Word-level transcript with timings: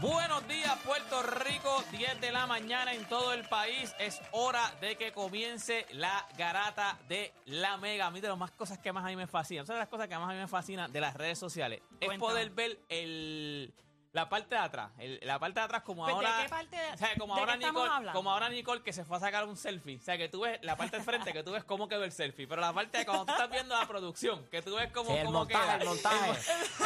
Buenos 0.00 0.46
días, 0.46 0.78
Puerto 0.84 1.22
Rico, 1.22 1.82
10 1.90 2.20
de 2.20 2.30
la 2.30 2.46
mañana 2.46 2.92
en 2.92 3.06
todo 3.06 3.32
el 3.32 3.48
país. 3.48 3.94
Es 3.98 4.20
hora 4.32 4.74
de 4.78 4.96
que 4.96 5.10
comience 5.10 5.86
la 5.92 6.26
garata 6.36 6.98
de 7.08 7.32
la 7.46 7.78
Mega. 7.78 8.06
A 8.06 8.10
mí 8.10 8.20
de 8.20 8.28
las 8.28 8.36
más 8.36 8.50
cosas 8.50 8.78
que 8.78 8.92
más 8.92 9.04
a 9.04 9.08
mí 9.08 9.16
me 9.16 9.26
fascinan, 9.26 9.64
una 9.64 9.74
de 9.74 9.80
las 9.80 9.88
cosas 9.88 10.06
que 10.06 10.18
más 10.18 10.28
a 10.28 10.32
mí 10.34 10.38
me 10.38 10.48
fascinan 10.48 10.92
de 10.92 11.00
las 11.00 11.14
redes 11.14 11.38
sociales 11.38 11.80
es 11.98 12.18
poder 12.18 12.50
ver 12.50 12.78
el, 12.90 13.72
la 14.16 14.28
parte 14.28 14.54
de 14.54 14.60
atrás. 14.60 14.90
el- 14.98 15.20
la 15.22 15.38
parte 15.38 15.60
de 15.60 15.64
atrás 15.66 15.82
como 15.82 16.02
Pues, 16.04 16.18
¿de 16.18 16.26
ahora... 16.26 16.42
qué 16.42 16.48
parte 16.48 16.76
de- 16.76 16.92
o 16.92 16.96
sea, 16.96 17.14
como 17.18 17.34
de 17.34 17.40
ahora 17.40 17.52
qué 17.52 17.58
estamos 17.60 17.82
Nicole, 17.82 17.96
hablando? 17.96 18.18
como 18.18 18.30
ahora 18.32 18.48
Nicole 18.48 18.82
que 18.82 18.92
se 18.92 19.04
fue 19.04 19.16
a 19.18 19.20
sacar 19.20 19.44
un 19.44 19.56
selfie. 19.56 19.98
O 19.98 20.02
sea, 20.02 20.16
que 20.16 20.28
tú 20.28 20.40
ves 20.40 20.58
la 20.62 20.76
parte 20.76 20.96
del 20.96 21.04
frente, 21.04 21.32
que 21.32 21.42
tú 21.42 21.52
ves 21.52 21.64
cómo 21.64 21.88
quedó 21.88 22.02
el 22.04 22.12
selfie. 22.12 22.46
Pero 22.48 22.60
la 22.62 22.72
parte 22.72 22.98
de 22.98 23.04
cuando 23.06 23.26
tú 23.26 23.32
estás 23.32 23.50
viendo 23.50 23.78
la 23.78 23.86
producción, 23.86 24.46
que 24.50 24.62
tú 24.62 24.74
ves 24.76 24.90
cómo, 24.92 25.10
Sí, 25.10 25.16
el 25.18 25.26
cómo 25.26 25.38
montaje, 25.40 25.64
queda. 25.64 25.76
el 25.76 25.84
montaje, 25.88 26.30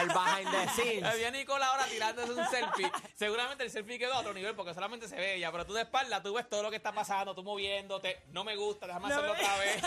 el 0.00 0.08
behind 0.08 0.50
the 0.50 0.68
scenes. 0.70 1.04
Había 1.04 1.30
Nicole 1.30 1.64
ahora 1.64 1.84
tirándose 1.86 2.32
un 2.32 2.46
selfie. 2.48 2.90
Seguramente 3.14 3.64
el 3.64 3.70
selfie 3.70 3.98
quedó 3.98 4.14
a 4.14 4.18
otro 4.20 4.34
nivel 4.34 4.54
porque 4.56 4.74
solamente 4.74 5.08
se 5.08 5.16
ve 5.16 5.36
ella. 5.36 5.52
Pero 5.52 5.64
tú 5.66 5.72
de 5.72 5.82
espalda, 5.82 6.22
tú 6.22 6.34
ves 6.34 6.48
todo 6.48 6.62
lo 6.64 6.70
que 6.70 6.76
está 6.76 6.92
pasando, 6.92 7.34
tú 7.34 7.42
moviéndote. 7.44 8.22
No 8.32 8.42
me 8.44 8.56
gusta, 8.56 8.86
déjame 8.86 9.08
No 9.08 9.14
hacerlo 9.14 9.34
me- 9.34 9.40
otra 9.40 9.56
vez. 9.58 9.82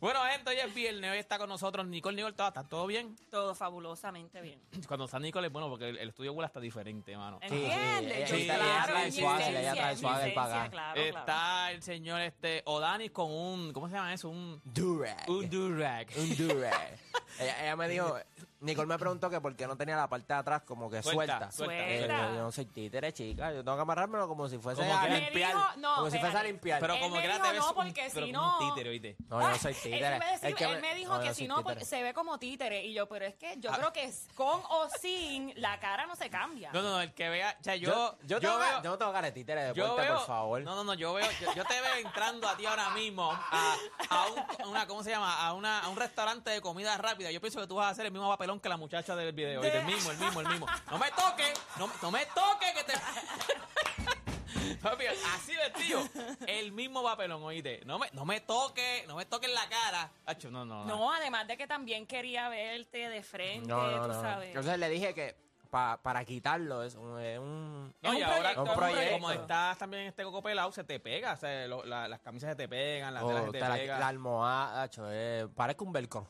Bueno, 0.00 0.20
gente, 0.32 0.50
hoy 0.50 0.56
es 0.58 0.74
viernes. 0.74 1.10
Hoy 1.10 1.18
está 1.18 1.38
con 1.38 1.48
nosotros 1.48 1.86
Nicole. 1.86 2.16
Nicole, 2.16 2.34
¿todo, 2.34 2.48
¿está 2.48 2.64
todo 2.64 2.86
bien? 2.86 3.16
Todo 3.30 3.54
fabulosamente 3.54 4.40
bien. 4.40 4.60
Cuando 4.88 5.04
está 5.06 5.18
Nicole 5.18 5.46
es 5.48 5.52
bueno 5.52 5.68
porque 5.68 5.88
el, 5.88 5.98
el 5.98 6.08
estudio 6.10 6.32
Google 6.32 6.46
está 6.46 6.60
diferente, 6.60 7.16
mano. 7.16 7.38
sí, 7.48 7.54
¿Entiendes? 7.54 8.16
ella- 8.16 8.26
Yo, 8.26 8.36
ella 8.36 8.54
claro, 8.56 8.86
trae 8.92 9.08
esencia, 9.08 9.60
ella 9.60 9.72
trae 9.74 9.92
esencia, 9.94 10.42
acá. 10.44 10.70
Claro, 10.70 11.00
está 11.00 11.24
claro. 11.24 11.74
el 11.74 11.82
señor 11.82 12.20
este 12.20 12.62
Odanis 12.66 13.10
con 13.10 13.30
un. 13.30 13.72
¿Cómo 13.72 13.88
se 13.88 13.94
llama 13.94 14.14
eso? 14.14 14.28
Un. 14.28 14.60
Durag. 14.64 15.28
Un 15.28 15.50
durag. 15.50 16.06
Un 16.16 16.36
durag. 16.36 16.98
ella, 17.40 17.62
ella 17.64 17.76
me 17.76 17.88
dijo, 17.88 18.16
Nicole 18.60 18.86
me 18.86 18.98
preguntó 18.98 19.30
que 19.30 19.40
por 19.40 19.56
qué 19.56 19.66
no 19.66 19.76
tenía 19.76 19.96
la 19.96 20.08
parte 20.08 20.32
de 20.32 20.38
atrás 20.38 20.62
como 20.66 20.90
que 20.90 21.02
Suelta, 21.02 21.50
suelta. 21.50 21.74
Eh, 21.88 22.06
yo, 22.06 22.42
no 22.42 22.52
soy 22.52 22.66
títere, 22.66 23.10
chica. 23.12 23.52
Yo 23.52 23.64
tengo 23.64 23.74
que 23.76 23.82
amarrármelo 23.82 24.28
como 24.28 24.48
si 24.48 24.58
fuese 24.58 24.82
Como 24.82 24.94
a 24.96 25.06
limpiar. 25.08 25.52
dijo, 25.56 25.64
no, 25.78 25.94
como 25.96 26.10
si 26.10 26.18
fuese 26.18 26.36
a 26.36 26.42
limpiar. 26.42 26.80
Pero 26.80 26.94
Él 26.94 27.00
como 27.00 27.14
que 27.16 27.22
dijo 27.28 27.42
te 27.42 27.52
ves 27.52 27.60
no, 27.60 27.74
porque 27.74 28.10
si 28.10 28.18
un 28.22 28.32
no- 28.32 28.58
títere, 28.58 28.90
¿oíste? 28.90 29.16
no, 29.28 29.40
yo 29.40 29.48
no 29.48 29.56
soy 29.56 29.72
Él 29.72 29.78
títere. 29.82 30.14
decía- 30.18 30.48
Es 30.50 30.54
que 30.54 30.64
él 30.64 30.80
me 30.82 30.94
dijo 30.94 31.16
no, 31.16 31.22
que 31.22 31.34
si 31.34 31.48
no, 31.48 31.62
porque 31.62 31.84
se 31.86 32.02
ve 32.02 32.12
como 32.12 32.38
títere. 32.38 32.84
Y 32.84 32.92
yo, 32.92 33.08
pero 33.08 33.24
es 33.24 33.34
que 33.36 33.58
yo 33.58 33.70
Ah. 33.72 33.76
creo 33.78 33.92
que 33.94 34.12
con 34.34 34.60
o 34.68 34.88
sin, 35.00 35.52
la 35.56 35.80
cara 35.80 36.06
no 36.06 36.14
se 36.14 36.28
cambia. 36.28 36.70
No, 36.72 36.82
no, 36.82 36.90
no, 36.90 37.00
el 37.00 37.14
que 37.14 37.28
vea. 37.30 37.56
O 37.58 37.64
sea, 37.64 37.76
yo. 37.76 37.90
Yo, 37.90 38.16
yo, 38.26 38.40
tengo, 38.40 38.58
veo. 38.58 38.82
yo 38.82 38.90
no 38.90 38.98
tengo 38.98 39.12
cara 39.12 39.26
de 39.28 39.32
títere 39.32 39.62
de 39.64 39.74
puerta, 39.74 39.94
veo, 40.02 40.16
por 40.16 40.26
favor. 40.26 40.60
No, 40.62 40.74
no, 40.74 40.84
no, 40.84 40.94
yo 40.94 41.14
veo, 41.14 41.26
yo, 41.40 41.54
yo 41.54 41.64
te 41.64 41.80
veo 41.80 41.94
entrando 41.96 42.46
a 42.46 42.56
ti 42.56 42.66
ahora 42.66 42.90
mismo 42.90 43.30
a, 43.32 43.74
a 44.10 44.26
un, 44.26 44.68
una, 44.68 44.86
¿cómo 44.86 45.02
se 45.02 45.10
llama? 45.10 45.46
A, 45.46 45.54
una, 45.54 45.80
a 45.80 45.88
un 45.88 45.96
restaurante 45.96 46.50
de 46.50 46.60
comida 46.60 46.96
rápida. 46.98 47.30
Yo 47.30 47.40
pienso 47.40 47.58
que 47.58 47.66
tú 47.66 47.76
vas 47.76 47.86
a 47.86 47.90
hacer 47.90 48.04
el 48.06 48.12
mismo 48.12 48.28
que 48.58 48.68
la 48.68 48.76
muchacha 48.78 49.14
del 49.14 49.32
video. 49.32 49.60
¿oíste? 49.60 49.78
El 49.78 49.84
mismo, 49.84 50.10
el 50.10 50.18
mismo, 50.18 50.40
el 50.40 50.48
mismo. 50.48 50.66
No 50.90 50.98
me 50.98 51.10
toques, 51.12 51.52
no, 51.78 51.86
me- 51.86 51.94
no 52.02 52.10
me 52.10 52.26
toques 52.26 52.72
que 52.72 52.84
te... 52.84 52.92
Papi, 54.82 55.04
así 55.06 55.54
vestido, 55.56 56.00
el 56.46 56.72
mismo 56.72 57.02
papelón, 57.02 57.42
oíste. 57.42 57.82
No 57.84 57.98
me, 57.98 58.08
no 58.12 58.24
me 58.24 58.40
toques, 58.40 59.06
no 59.06 59.14
me 59.16 59.26
toques 59.26 59.52
la 59.52 59.68
cara. 59.68 60.10
Acho, 60.26 60.50
no, 60.50 60.64
no, 60.64 60.84
no. 60.84 60.96
No, 60.96 61.12
además 61.12 61.46
de 61.46 61.56
que 61.56 61.66
también 61.66 62.06
quería 62.06 62.48
verte 62.48 63.08
de 63.10 63.22
frente, 63.22 63.68
No, 63.68 63.90
no, 63.90 64.02
tú 64.02 64.08
no. 64.08 64.20
sabes. 64.20 64.48
Entonces 64.48 64.78
le 64.78 64.88
dije 64.88 65.12
que 65.14 65.36
pa- 65.70 65.98
para 66.02 66.24
quitarlo 66.24 66.82
es 66.82 66.94
un, 66.94 67.20
es 67.20 67.38
un- 67.38 67.94
No, 68.00 68.12
Es 68.12 68.18
y 68.18 68.22
un 68.22 68.24
ahora, 68.24 68.36
proyecto, 68.38 68.60
un 68.62 68.66
como- 68.68 68.78
proyecto. 68.80 69.12
como 69.14 69.30
estás 69.32 69.78
también 69.78 70.02
en 70.04 70.08
este 70.08 70.22
coco 70.24 70.42
pelado, 70.42 70.72
se 70.72 70.84
te 70.84 70.98
pega. 70.98 71.32
O 71.32 71.36
sea, 71.36 71.66
lo- 71.66 71.84
la- 71.84 72.08
las 72.08 72.20
camisas 72.20 72.50
se 72.50 72.56
te 72.56 72.68
pegan, 72.68 73.12
las 73.14 73.22
oh, 73.22 73.28
telas 73.28 73.44
se 73.44 73.50
te 73.52 73.58
te 73.58 73.68
la, 73.68 73.74
pegan. 73.74 74.00
la 74.00 74.08
almohada, 74.08 74.82
acho, 74.82 75.04
eh, 75.10 75.46
parezca 75.54 75.84
un 75.84 75.92
velcro. 75.92 76.26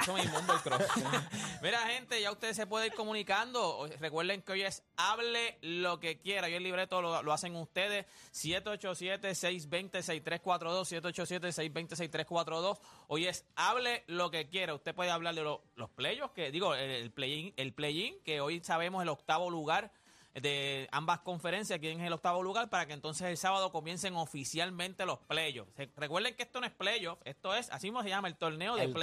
Eso 0.00 0.14
mismo, 0.14 0.38
un 0.38 0.46
velcro. 0.46 0.78
Mira, 1.62 1.78
gente, 1.88 2.20
ya 2.20 2.30
ustedes 2.30 2.56
se 2.56 2.66
pueden 2.66 2.88
ir 2.92 2.94
comunicando. 2.94 3.88
Recuerden 3.98 4.42
que 4.42 4.52
hoy 4.52 4.62
es 4.62 4.82
Hable 4.96 5.58
lo 5.62 5.98
que 5.98 6.20
quiera. 6.20 6.46
Hoy 6.46 6.54
el 6.54 6.62
libreto 6.62 7.02
lo, 7.02 7.22
lo 7.22 7.32
hacen 7.32 7.56
ustedes. 7.56 8.06
787-620-6342. 8.32 11.02
787-620-6342. 11.02 12.78
Hoy 13.08 13.26
es 13.26 13.44
Hable 13.56 14.04
lo 14.06 14.30
que 14.30 14.48
quiera. 14.48 14.74
Usted 14.74 14.94
puede 14.94 15.10
hablar 15.10 15.34
de 15.34 15.42
lo- 15.42 15.62
los 15.76 15.90
playos, 15.90 16.30
que 16.32 16.50
digo, 16.50 16.74
el, 16.74 16.90
el 16.90 17.52
el 17.56 17.72
play-in, 17.74 18.16
que 18.24 18.40
hoy 18.40 18.60
sabemos 18.64 19.02
el 19.02 19.08
octavo 19.08 19.50
lugar 19.50 19.92
de 20.34 20.88
ambas 20.92 21.20
conferencias, 21.20 21.78
quién 21.78 22.00
es 22.00 22.06
el 22.06 22.12
octavo 22.12 22.42
lugar, 22.42 22.70
para 22.70 22.86
que 22.86 22.92
entonces 22.92 23.26
el 23.28 23.36
sábado 23.36 23.70
comiencen 23.72 24.16
oficialmente 24.16 25.04
los 25.06 25.18
playoffs. 25.20 25.70
Recuerden 25.96 26.34
que 26.34 26.42
esto 26.44 26.60
no 26.60 26.66
es 26.66 26.72
playoff, 26.72 27.18
esto 27.24 27.54
es, 27.54 27.70
así 27.70 27.88
mismo 27.88 28.02
se 28.02 28.08
llama 28.08 28.28
el 28.28 28.36
torneo 28.36 28.76
de 28.76 28.84
El. 28.84 28.94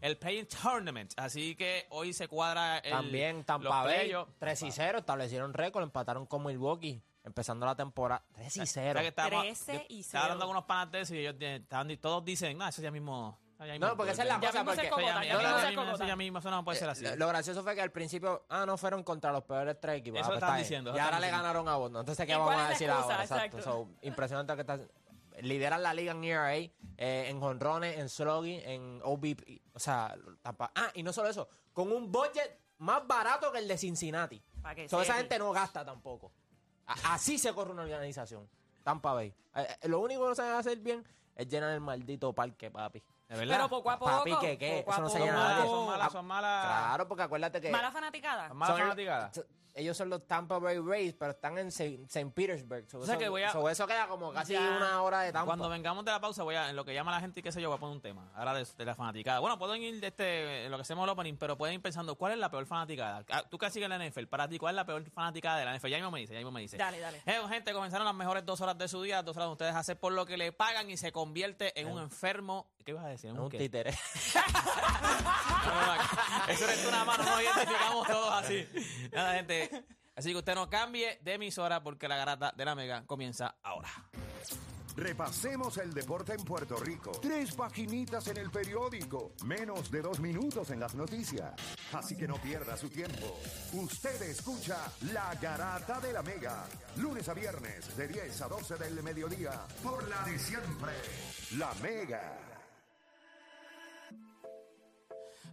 El 0.00 0.16
Play-in 0.18 0.46
Tournament. 0.46 1.12
Así 1.16 1.54
que 1.56 1.86
hoy 1.90 2.12
se 2.12 2.28
cuadra 2.28 2.78
el, 2.78 2.90
También 2.90 3.44
Tampa 3.44 3.82
Bay, 3.82 3.98
playoffs. 4.06 4.32
3 4.38 4.62
y 4.62 4.70
0, 4.70 4.98
establecieron 4.98 5.52
récord, 5.52 5.82
empataron 5.84 6.26
con 6.26 6.44
Milwaukee, 6.44 7.02
empezando 7.24 7.66
la 7.66 7.74
temporada. 7.76 8.24
3 8.34 8.56
y 8.56 8.60
O 8.60 8.66
0. 8.66 8.92
sea 8.94 9.02
que 9.02 9.08
estábamos- 9.08 9.42
13 9.44 9.74
yo 9.74 9.80
y 9.88 10.00
Estaba 10.00 10.24
hablando 10.24 10.42
cero. 10.44 10.48
con 10.48 10.56
unos 10.56 10.64
panas 10.66 10.90
de 10.92 11.00
eso 11.00 11.14
y 11.14 11.18
ellos 11.18 11.34
estaban, 11.40 11.90
y 11.90 11.96
todos 11.98 12.24
dicen, 12.24 12.56
no, 12.56 12.66
eso 12.66 12.80
ya 12.82 12.90
mismo... 12.90 13.38
No, 13.78 13.96
porque 13.96 14.12
esa 14.12 14.22
es 14.22 14.28
la 14.28 14.38
cosa, 14.40 14.64
porque... 14.64 14.90
Eso 16.38 16.50
no 16.50 16.64
puede 16.64 16.78
ser 16.78 16.88
así. 16.90 17.06
Eh, 17.06 17.16
Lo 17.16 17.28
gracioso 17.28 17.62
fue 17.62 17.74
que 17.74 17.80
al 17.82 17.90
principio, 17.90 18.44
ah, 18.48 18.66
no 18.66 18.76
fueron 18.76 19.02
contra 19.02 19.32
los 19.32 19.44
peores 19.44 19.76
tres 19.80 20.00
equipos. 20.00 20.20
Eso 20.20 20.26
Ah, 20.26 20.28
pues 20.28 20.36
estaban 20.38 20.60
está 20.60 20.68
bien. 20.68 20.82
diciendo, 20.84 20.96
Y 20.96 20.98
ahora 21.00 21.20
le 21.20 21.30
ganaron 21.30 21.68
a 21.68 21.76
Boston. 21.76 22.00
Entonces, 22.00 22.26
¿qué 22.26 22.32
¿Y 22.32 22.36
vamos 22.36 22.54
a 22.54 22.68
decir 22.68 22.88
excusa? 22.88 23.12
ahora? 23.12 23.22
Exacto. 23.24 23.56
Exacto. 23.58 23.70
So, 23.70 23.88
impresionante 24.02 24.54
que 24.54 24.60
está. 24.60 24.78
Lideran 25.40 25.82
la 25.82 25.92
liga 25.92 26.12
en 26.12 26.24
ERA, 26.24 26.54
eh, 26.56 26.70
en 26.96 27.40
jonrones, 27.40 27.98
en 27.98 28.08
slugging, 28.08 28.60
en 28.64 29.00
OBP. 29.04 29.60
O 29.74 29.78
sea, 29.78 30.14
Tampa- 30.42 30.72
Ah, 30.74 30.90
y 30.94 31.02
no 31.02 31.12
solo 31.12 31.28
eso, 31.28 31.48
con 31.74 31.92
un 31.92 32.10
budget 32.10 32.58
más 32.78 33.06
barato 33.06 33.52
que 33.52 33.58
el 33.58 33.68
de 33.68 33.76
Cincinnati. 33.76 34.42
So, 34.88 35.02
esa 35.02 35.14
gente 35.14 35.38
no 35.38 35.52
gasta 35.52 35.84
tampoco. 35.84 36.32
A- 36.86 37.14
Así 37.14 37.38
se 37.38 37.52
corre 37.52 37.72
una 37.72 37.82
organización. 37.82 38.48
Tampa 38.82 39.12
Bay. 39.12 39.34
Eh, 39.54 39.66
eh, 39.82 39.88
lo 39.88 40.00
único 40.00 40.22
que 40.22 40.28
no 40.30 40.34
saben 40.34 40.52
hacer 40.54 40.78
bien 40.78 41.04
es 41.34 41.48
llenar 41.48 41.72
el 41.72 41.80
maldito 41.80 42.32
parque, 42.32 42.70
papi. 42.70 43.02
¿De 43.28 43.36
verdad? 43.36 43.56
Pero 43.56 43.68
poco 43.68 43.90
a 43.90 43.98
poco. 43.98 44.10
Papi, 44.10 44.36
¿qué, 44.40 44.56
qué? 44.58 44.78
poco 44.78 44.90
a 44.90 44.94
Eso 44.94 45.02
no 45.02 45.08
se 45.08 45.18
poco. 45.18 45.26
llena 45.30 45.36
Son 45.38 45.48
nadie. 45.48 45.56
malas, 45.56 45.70
son 45.70 45.86
malas, 45.86 46.12
son 46.12 46.26
malas. 46.26 46.66
Claro, 46.86 47.08
porque 47.08 47.22
acuérdate 47.24 47.60
que... 47.60 47.70
Mala 47.70 47.90
fanaticada. 47.90 48.48
Son 48.48 48.56
malas 48.56 48.76
son- 48.76 48.82
fanaticadas. 48.84 49.40
Ellos 49.76 49.96
son 49.96 50.08
los 50.10 50.26
Tampa 50.26 50.58
Bay 50.58 50.78
Rays, 50.78 51.14
pero 51.18 51.30
están 51.32 51.56
en 51.58 51.70
Saint, 51.70 52.08
Saint 52.08 52.32
Petersburg. 52.34 52.88
So, 52.90 52.98
O 52.98 53.04
sea 53.04 53.14
eso, 53.14 53.20
que 53.20 53.28
voy 53.28 53.42
a- 53.42 53.52
so, 53.52 53.68
eso 53.68 53.86
queda 53.86 54.08
como 54.08 54.32
casi 54.32 54.54
Ya. 54.54 54.76
una 54.76 55.02
hora 55.02 55.20
de 55.20 55.32
Tampa. 55.32 55.46
Cuando 55.46 55.68
vengamos 55.68 56.04
de 56.04 56.10
la 56.10 56.20
pausa, 56.20 56.42
voy 56.42 56.54
a, 56.54 56.70
en 56.70 56.76
lo 56.76 56.84
que 56.84 56.94
llama 56.94 57.12
la 57.12 57.20
gente 57.20 57.40
y 57.40 57.42
qué 57.42 57.52
sé 57.52 57.60
yo, 57.60 57.68
voy 57.68 57.76
a 57.76 57.80
poner 57.80 57.94
un 57.94 58.00
tema. 58.02 58.30
Ahora 58.34 58.54
de, 58.54 58.66
de 58.76 58.84
la 58.84 58.94
fanaticada. 58.94 59.38
Bueno, 59.40 59.58
pueden 59.58 59.82
ir 59.82 60.00
de 60.00 60.06
este, 60.08 60.64
en 60.64 60.70
lo 60.70 60.78
que 60.78 60.82
hacemos 60.82 61.04
el 61.04 61.10
opening, 61.10 61.36
pero 61.36 61.56
pueden 61.58 61.74
ir 61.76 61.82
pensando, 61.82 62.16
¿cuál 62.16 62.32
es 62.32 62.38
la 62.38 62.50
peor 62.50 62.66
fanaticada? 62.66 63.22
Ah, 63.30 63.44
Tú 63.48 63.58
que 63.58 63.70
sigues 63.70 63.88
la 63.88 63.96
NFL, 63.98 64.24
para 64.26 64.48
ti, 64.48 64.58
¿cuál 64.58 64.74
es 64.74 64.76
la 64.76 64.86
peor 64.86 65.04
fanaticada 65.10 65.58
de 65.58 65.64
la 65.66 65.74
NFL? 65.76 65.88
Ya 65.90 65.96
mismo 65.98 66.10
me 66.10 66.20
dice, 66.20 66.32
ya 66.32 66.38
mismo 66.38 66.52
me 66.52 66.62
dice. 66.62 66.76
Dale, 66.78 66.98
dale. 66.98 67.22
Eh, 67.26 67.38
gente, 67.50 67.72
comenzaron 67.72 68.06
las 68.06 68.14
mejores 68.14 68.44
dos 68.46 68.60
horas 68.62 68.78
de 68.78 68.88
su 68.88 69.02
día, 69.02 69.22
dos 69.22 69.36
horas 69.36 69.48
de 69.48 69.52
ustedes 69.52 69.74
hacer 69.74 69.98
por 70.00 70.12
lo 70.12 70.24
que 70.24 70.36
le 70.36 70.52
pagan 70.52 70.88
y 70.90 70.96
se 70.96 71.12
convierte 71.12 71.78
en 71.78 71.88
un 71.88 72.00
enfermo. 72.00 72.66
¿Qué 72.84 72.92
ibas 72.92 73.04
a 73.04 73.08
decir? 73.08 73.30
¿En 73.30 73.38
un 73.38 73.50
qué? 73.50 73.58
títere. 73.58 73.92
No, 75.66 75.74
no, 75.74 75.96
no, 75.96 76.52
Eso 76.52 76.64
eres 76.64 76.84
tú 76.84 76.90
nada 76.90 77.04
más, 77.04 77.18
no 77.18 77.24
nos 77.24 77.42
identificamos 77.42 78.06
todos 78.06 78.32
así. 78.34 78.68
Nada, 79.12 79.34
gente. 79.34 79.65
Así 80.16 80.32
que 80.32 80.38
usted 80.38 80.54
no 80.54 80.70
cambie 80.70 81.18
de 81.22 81.34
emisora 81.34 81.82
porque 81.82 82.08
la 82.08 82.16
garata 82.16 82.52
de 82.56 82.64
la 82.64 82.74
mega 82.74 83.04
comienza 83.06 83.56
ahora. 83.62 83.90
Repasemos 84.96 85.76
el 85.76 85.92
deporte 85.92 86.32
en 86.32 86.42
Puerto 86.42 86.76
Rico. 86.76 87.12
Tres 87.20 87.54
paginitas 87.54 88.28
en 88.28 88.38
el 88.38 88.50
periódico. 88.50 89.34
Menos 89.44 89.90
de 89.90 90.00
dos 90.00 90.20
minutos 90.20 90.70
en 90.70 90.80
las 90.80 90.94
noticias. 90.94 91.52
Así 91.92 92.16
que 92.16 92.26
no 92.26 92.36
pierda 92.36 92.78
su 92.78 92.88
tiempo. 92.88 93.38
Usted 93.74 94.22
escucha 94.22 94.90
La 95.12 95.34
Garata 95.34 96.00
de 96.00 96.14
la 96.14 96.22
Mega. 96.22 96.64
Lunes 96.96 97.28
a 97.28 97.34
viernes 97.34 97.94
de 97.94 98.08
10 98.08 98.40
a 98.40 98.48
12 98.48 98.76
del 98.76 99.02
mediodía. 99.02 99.66
Por 99.82 100.08
la 100.08 100.22
de 100.22 100.38
siempre. 100.38 100.92
La 101.58 101.74
Mega. 101.82 102.45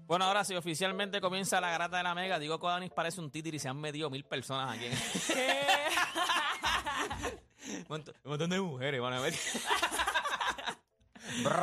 Bueno, 0.05 0.25
ahora 0.25 0.43
sí, 0.43 0.53
oficialmente 0.55 1.21
comienza 1.21 1.61
la 1.61 1.69
garata 1.69 1.97
de 1.97 2.03
la 2.03 2.13
mega. 2.13 2.37
Digo 2.39 2.59
que 2.59 2.65
Odanis 2.65 2.91
parece 2.91 3.21
un 3.21 3.31
títere 3.31 3.55
y 3.57 3.59
se 3.59 3.69
han 3.69 3.79
medido 3.79 4.09
mil 4.09 4.25
personas 4.25 4.75
aquí. 4.77 4.85
un, 7.67 7.85
montón, 7.87 8.15
un 8.23 8.29
montón 8.31 8.49
de 8.49 8.59
mujeres, 8.59 8.99
van 9.01 9.13
a 9.13 9.19
ver. 9.19 9.33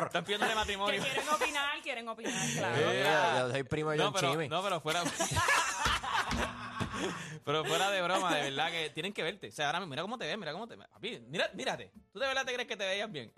Están 0.07 0.25
pidiéndole 0.25 0.51
Que 0.53 0.57
matrimonio. 0.57 1.03
quieren 1.03 1.29
opinar, 1.29 1.81
quieren 1.83 2.09
opinar, 2.09 2.49
claro. 2.55 2.77
Eh, 2.77 3.05
yo, 3.05 3.39
yo 3.39 3.51
soy 3.53 3.63
primo 3.63 3.91
de 3.91 3.99
No 3.99 4.05
John 4.05 4.13
pero, 4.15 4.31
Chimmy. 4.33 4.49
no, 4.49 4.63
pero 4.63 4.81
fuera. 4.81 5.03
pero 7.45 7.65
fuera 7.65 7.91
de 7.91 8.03
broma, 8.03 8.35
de 8.35 8.43
verdad 8.51 8.71
que 8.71 8.91
tienen 8.91 9.13
que 9.13 9.23
verte. 9.23 9.49
O 9.49 9.53
sea, 9.53 9.67
ahora 9.67 9.81
mismo, 9.81 9.91
mira 9.91 10.03
cómo 10.03 10.19
te 10.19 10.27
ves, 10.27 10.39
mira 10.39 10.53
cómo 10.53 10.67
te 10.67 10.77
ves. 10.77 10.89
Papi, 10.89 11.21
mira, 11.29 11.51
mírate. 11.55 11.93
¿Tú 12.13 12.19
de 12.19 12.27
verdad 12.27 12.45
te 12.45 12.55
crees 12.55 12.69
que 12.69 12.77
te 12.77 12.87
veías 12.87 13.11
bien? 13.13 13.33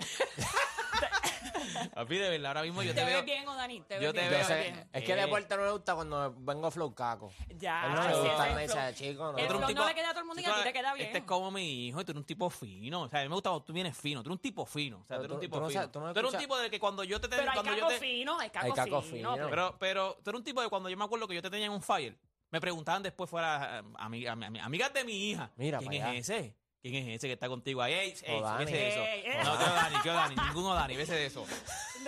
Papi, 1.95 2.17
de 2.17 2.31
verdad, 2.31 2.47
ahora 2.49 2.63
mismo 2.63 2.83
yo 2.83 2.95
te, 2.95 3.01
Te 3.01 3.05
veo. 3.07 3.17
ves 3.19 3.25
bien, 3.25 3.49
Odani, 3.49 3.81
te 3.83 3.95
Yo 3.95 4.01
ves 4.01 4.13
te 4.13 4.21
bien. 4.21 4.31
Veo 4.31 4.85
es 4.93 5.05
que 5.05 5.15
de 5.17 5.27
vuelta 5.27 5.57
no 5.57 5.65
le 5.65 5.73
gusta 5.73 5.95
cuando 5.95 6.35
vengo 6.39 6.71
flow 6.71 6.95
caco. 6.95 7.33
Ya, 7.57 7.87
Él 7.87 7.95
no 7.95 8.09
le 8.09 8.29
gusta, 8.29 8.55
me 8.55 8.63
dice, 8.63 8.95
chico, 8.95 9.33
no. 9.33 9.39
el 9.39 9.47
le 9.49 9.95
queda 9.95 10.09
a 10.11 10.13
todo 10.13 10.21
el 10.21 10.27
mundo 10.27 10.41
y 10.43 10.45
a 10.45 10.55
ti 10.55 10.61
te 10.65 10.73
queda 10.73 10.95
bien. 10.95 11.07
Este 11.07 11.19
es 11.19 11.25
como 11.25 11.51
mi 11.51 11.87
hijo 11.89 12.01
y 12.01 12.05
tú 12.05 12.13
eres 12.13 12.21
un 12.21 12.27
tipo 12.27 12.49
fino. 12.51 13.03
O 13.03 13.09
sea, 13.09 13.21
a 13.21 13.23
mí 13.23 13.29
me 13.29 13.35
gusta 13.35 13.51
cuando 13.51 13.65
tú 13.65 13.73
vienes 13.73 13.97
fino. 13.97 14.23
Tú 14.23 14.29
eres 14.31 14.37
un 14.37 14.43
tipo 14.43 14.67
fino. 14.67 14.99
O 15.01 15.05
sea, 15.07 15.17
tú 15.19 15.23
Pero 15.23 15.25
eres 15.25 15.31
un 15.33 15.37
tú- 15.37 15.41
tipo 15.41 15.69
fino. 15.69 15.91
tú 15.91 16.19
eres 16.19 16.33
un 16.35 16.39
tipo 16.39 16.59
de 16.59 16.71
que 16.71 16.79
cuando 16.81 17.05
yo 17.05 17.21
te 17.21 17.29
Pero 17.29 17.43
hay 17.43 17.49
cuando 17.55 17.73
yo 17.73 17.79
caco 17.81 17.89
te, 17.89 17.99
fino, 17.99 18.39
hay 18.39 18.51
caco, 18.51 18.67
Hay 18.67 18.73
caco 18.73 19.03
fino. 19.03 19.35
fino. 19.35 19.49
Pero, 19.51 19.77
pero 19.79 20.19
tú 20.23 20.31
eres 20.31 20.39
un 20.39 20.45
tipo 20.45 20.63
de 20.63 20.69
cuando 20.69 20.89
yo 20.89 20.97
me 20.97 21.05
acuerdo 21.05 21.27
que 21.29 21.35
yo 21.35 21.43
te 21.43 21.51
tenía 21.51 21.67
en 21.67 21.73
un 21.73 21.83
fire. 21.83 22.17
Me 22.51 22.61
preguntaban 22.61 23.03
después 23.03 23.31
fuera 23.31 23.79
eh, 23.79 23.83
amiga- 23.99 24.33
ami- 24.35 24.47
ami- 24.47 24.61
amigas 24.61 24.93
de 24.93 25.05
mi 25.05 25.31
hija. 25.31 25.51
Mira 25.57 25.79
¿Quién 25.79 25.95
es 25.95 26.29
ese? 26.29 26.55
¿Quién 26.83 26.97
es 26.97 27.17
ese 27.17 27.29
que 27.29 27.35
está 27.35 27.49
contigo 27.49 27.81
ahí? 27.81 27.93
Ey, 27.95 28.15
ey, 28.25 28.37
Oh, 28.39 28.43
Dani. 28.43 28.65
vese 28.65 28.77
de 28.77 28.89
eso. 28.89 29.01
Ey, 29.03 29.21
ey. 29.25 29.45
No, 29.45 29.53
yo 29.55 29.73
Dani, 29.73 29.97
yo 30.05 30.13
Dani, 30.13 30.35
ninguno 30.35 30.75
Dani, 30.75 30.97
vese 30.97 31.15
de 31.15 31.27
eso. 31.27 31.47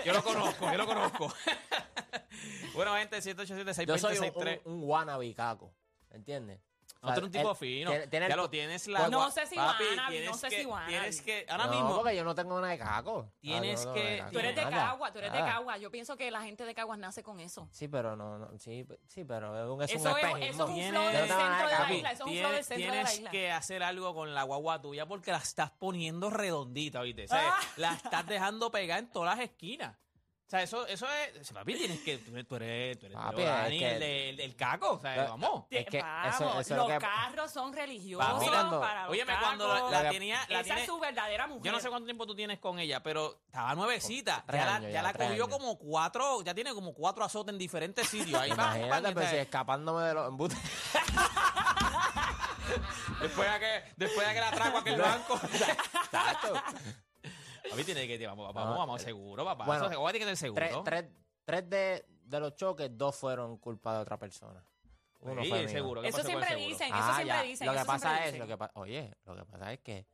Yo 0.05 0.12
lo 0.12 0.23
conozco, 0.25 0.71
yo 0.73 0.76
lo 0.79 0.87
conozco. 0.87 1.32
bueno, 2.75 2.94
gente, 2.97 3.23
787 3.23 3.87
Yo 3.87 3.99
soy 3.99 4.17
un, 4.19 4.25
626 4.25 4.67
un, 4.67 4.82
un 4.82 4.88
wannabe 4.88 5.32
caco, 5.35 5.73
¿entiendes? 6.11 6.61
O 7.04 7.08
No, 7.08 7.12
sea, 7.12 7.14
tú 7.14 7.20
eres 7.20 7.26
un 7.26 7.32
tipo 7.32 7.50
él 7.50 7.56
fino. 7.56 7.90
tiene- 7.90 8.06
tiene 8.08 8.26
el 8.26 8.30
ya 8.30 8.36
lo 8.36 8.48
tienes 8.50 8.88
la. 8.88 9.08
No 9.08 9.30
sé 9.30 9.46
si 9.46 9.56
Papi, 9.56 9.84
wannabe, 9.84 10.10
tienes 10.12 10.30
no 10.30 10.36
sé 10.38 10.48
que- 10.48 10.60
si 10.60 10.66
wannabe. 10.66 10.90
Tienes 10.92 11.20
que. 11.22 11.46
Ahora 11.50 11.66
no, 11.66 11.72
mismo. 11.72 11.96
porque 11.96 12.16
yo 12.16 12.24
no 12.24 12.34
tengo 12.34 12.54
nada 12.60 12.72
de 12.72 12.78
caco. 12.78 13.30
Tienes 13.40 13.82
Ah, 13.82 13.84
no 13.86 13.92
que- 13.94 14.24
Tú 14.32 14.38
eres 14.38 14.56
de 14.56 14.62
Cagua, 14.70 15.12
tú 15.12 15.18
eres 15.18 15.32
de 15.32 15.38
nada. 15.40 15.52
Cagua. 15.52 15.76
Yo 15.78 15.90
pienso 15.90 16.16
que 16.16 16.30
la 16.30 16.42
gente 16.42 16.64
de 16.64 16.74
Caguas 16.74 16.98
nace 16.98 17.22
con 17.22 17.40
eso. 17.40 17.68
Sí, 17.70 17.88
pero 17.88 18.16
no, 18.16 18.38
no 18.38 18.58
sí, 18.58 18.86
sí, 19.06 19.24
pero 19.24 19.54
es 19.56 19.70
un, 19.70 19.82
es 19.82 19.94
un 19.94 20.00
Eso 20.00 20.16
es, 20.16 20.24
eso 20.24 20.34
es 20.42 20.60
un 20.60 20.74
Tienes- 20.74 20.90
flow 20.90 21.04
del 21.04 21.28
centro 21.28 21.36
de 21.68 21.78
la 21.78 21.92
isla. 21.92 22.10
Eso 22.12 22.12
es 22.12 22.20
un 22.20 22.26
flow 22.26 22.32
Tienes, 22.32 22.52
del 22.54 22.64
centro 22.64 22.76
de 22.92 22.96
la 22.98 23.04
tienes 23.04 23.18
isla. 23.18 23.30
que 23.30 23.52
hacer 23.52 23.82
algo 23.82 24.14
con 24.14 24.34
la 24.34 24.42
guagua 24.44 24.80
tuya 24.80 25.06
porque 25.06 25.30
la 25.32 25.38
estás 25.38 25.70
poniendo 25.72 26.30
redondita, 26.30 27.02
¿viste? 27.02 27.24
O 27.24 27.28
sea, 27.28 27.48
Ah. 27.50 27.60
La 27.76 27.92
estás 27.94 28.26
dejando 28.26 28.70
pegar 28.70 28.98
en 29.00 29.10
todas 29.10 29.36
las 29.36 29.44
esquinas. 29.44 29.96
O 30.46 30.50
sea, 30.50 30.62
eso, 30.62 30.87
eso 30.87 31.06
es. 31.41 31.52
Papi, 31.52 31.75
tienes 31.75 32.00
que. 32.00 32.19
Tú 32.19 32.31
eres, 32.32 32.46
tú 32.46 32.56
eres, 32.56 32.99
tú 33.00 33.06
eres 33.06 33.17
Papi, 33.19 33.43
Dani, 33.43 33.79
que- 33.79 33.93
el, 33.94 34.00
de- 34.00 34.31
el 34.31 34.37
del 34.37 34.55
caco. 34.55 34.93
O 34.93 35.00
sea, 35.00 35.17
Lo- 35.17 35.29
vamos. 35.31 35.64
Es 35.70 35.87
que 35.87 36.02
Vamos, 36.02 36.35
eso- 36.35 36.49
eso 36.50 36.61
es 36.61 36.69
lo 36.70 36.76
los 36.76 36.87
que- 36.93 36.99
carros 36.99 37.50
son 37.50 37.73
religiosos 37.73 38.32
Papi, 38.35 38.46
cuando- 38.46 38.81
para 38.81 39.02
los 39.05 39.12
Óyeme, 39.12 39.32
cuando 39.41 39.91
la, 39.91 40.02
que- 40.02 40.11
tenía. 40.11 40.37
La 40.49 40.61
Esa 40.61 40.64
tiene- 40.64 40.81
es 40.82 40.87
su 40.87 40.99
verdadera 41.00 41.46
mujer. 41.46 41.64
yo 41.64 41.73
no 41.73 41.81
sé 41.81 41.88
cuánto 41.88 42.05
tiempo 42.05 42.26
tú 42.26 42.35
tienes 42.37 42.58
con 42.58 42.79
ella, 42.79 43.02
pero 43.02 43.41
estaba 43.46 43.75
nuevecita. 43.75 44.44
Ya 44.52 44.67
la, 44.67 44.75
años 44.76 44.88
ya 44.88 44.93
ya, 44.93 45.02
la 45.02 45.12
cogió 45.14 45.44
años. 45.44 45.49
como 45.49 45.79
cuatro. 45.79 46.43
Ya 46.43 46.55
tiene 46.55 46.75
como 46.75 46.93
cuatro 46.93 47.25
azotes 47.25 47.52
en 47.52 47.58
diferentes 47.58 48.06
sitios. 48.06 48.38
Ahí 48.40 48.50
va, 48.50 48.76
Imagínate, 48.79 49.08
pero 49.14 49.20
sea, 49.23 49.31
si 49.31 49.37
escapándome 49.37 50.02
de 50.06 50.14
los 50.14 50.29
embutes. 50.29 50.58
después, 53.20 53.50
de 53.52 53.58
que, 53.61 53.82
después 53.97 54.29
de 54.29 54.35
que 54.35 54.40
la 54.40 54.50
trago 54.50 54.76
a 54.76 54.81
aquel 54.81 55.00
banco. 55.00 55.40
Exacto. 55.44 56.52
Papi, 57.70 57.84
tiene 57.84 58.06
que. 58.06 58.26
Vamos, 58.26 58.52
vamos, 58.55 58.76
vamos, 58.78 59.02
seguro, 59.02 59.44
papá. 59.44 59.64
bueno, 59.64 59.87
Eso, 59.90 60.02
tiene 60.11 60.19
que 60.19 60.25
ser 60.26 60.37
seguro. 60.37 60.82
tres, 60.82 60.84
tres, 60.84 61.05
tres 61.44 61.70
de, 61.70 62.06
de 62.25 62.40
los 62.40 62.55
choques, 62.56 62.90
dos 62.96 63.16
fueron 63.16 63.56
culpa 63.58 63.94
de 63.94 64.00
otra 64.00 64.19
persona. 64.19 64.62
Uno 65.20 65.43
Sí, 65.43 65.49
fue 65.49 65.69
seguro. 65.69 66.02
¿Qué 66.02 66.08
Eso 66.08 66.22
siempre 66.22 66.49
seguro? 66.49 66.69
dicen, 66.69 66.87
eso 66.88 66.96
Ah, 66.99 67.12
siempre 67.16 67.26
ya. 67.26 67.43
dicen. 67.43 67.66
Lo 67.66 67.72
que 67.72 67.84
pasa 67.87 68.19
es, 68.19 68.25
dicen. 68.26 68.40
lo 68.40 68.46
que 68.46 68.58
pa- 68.58 68.70
oye, 68.75 69.14
lo 69.25 69.34
que 69.37 69.44
pasa 69.46 69.72
es 69.72 69.81
que 69.81 70.06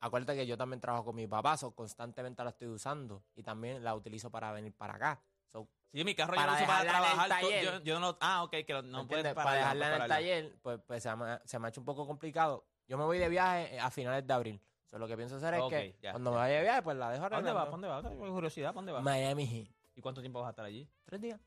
acuérdate 0.00 0.36
que 0.38 0.46
yo 0.46 0.56
también 0.56 0.80
trabajo 0.80 1.04
con 1.04 1.14
mi 1.14 1.26
papá, 1.28 1.56
so 1.56 1.72
constantemente 1.74 2.42
la 2.42 2.50
estoy 2.50 2.68
usando 2.68 3.22
y 3.36 3.42
también 3.44 3.82
la 3.84 3.94
utilizo 3.94 4.30
para 4.30 4.50
venir 4.52 4.74
para 4.74 4.94
acá. 4.94 5.22
So, 5.46 5.68
Sí, 5.92 6.02
mi 6.02 6.16
carro 6.16 6.32
yo 6.34 6.40
Para 6.40 6.52
lo 6.52 6.58
uso 6.58 6.66
para 6.66 6.82
trabajar. 6.90 7.28
taller. 7.28 7.64
Yo, 7.64 7.80
yo 7.84 8.00
no, 8.00 8.18
ah, 8.20 8.42
ok, 8.42 8.50
que 8.66 8.72
lo- 8.72 8.82
no 8.82 9.04
¿me 9.04 9.08
puedes 9.08 9.32
para 9.34 9.50
no 9.50 9.56
dejarla 9.56 9.96
en 9.96 10.02
el 10.02 10.08
taller, 10.08 10.58
pues, 10.60 10.80
pues 10.84 11.02
se, 11.04 11.14
me, 11.14 11.38
se 11.44 11.58
me 11.60 11.66
ha 11.66 11.68
hecho 11.68 11.80
un 11.80 11.84
poco 11.84 12.04
complicado. 12.04 12.66
Yo 12.88 12.98
me 12.98 13.04
voy 13.04 13.18
de 13.18 13.28
viaje 13.28 13.78
a 13.78 13.88
finales 13.92 14.26
de 14.26 14.34
abril. 14.34 14.60
So, 14.94 14.98
lo 15.00 15.08
que 15.08 15.16
pienso 15.16 15.36
hacer 15.36 15.54
Ok, 15.54 15.72
es 15.72 15.94
que 15.94 15.98
ya, 16.02 16.12
cuando 16.12 16.30
ya. 16.30 16.34
me 16.36 16.40
vaya 16.42 16.54
de 16.56 16.62
viaje, 16.62 16.82
pues 16.82 16.96
la 16.96 17.10
dejo 17.10 17.24
¿A 17.24 17.28
¿Dónde 17.28 17.50
vas? 17.52 17.56
¿A 17.56 17.62
arreglando. 17.62 17.70
¿Dónde 17.88 17.88
vas? 17.88 18.12
Tengo 18.20 18.32
curiosidad, 18.34 18.70
¿a 18.70 18.72
¿dónde 18.74 18.92
vas? 18.92 19.02
Miami 19.02 19.44
Heat. 19.46 19.66
¿Y 19.96 20.00
cuánto 20.00 20.20
tiempo 20.20 20.38
vas 20.40 20.46
a 20.46 20.50
estar 20.50 20.64
allí? 20.64 20.88
Tres 21.04 21.20
días. 21.20 21.40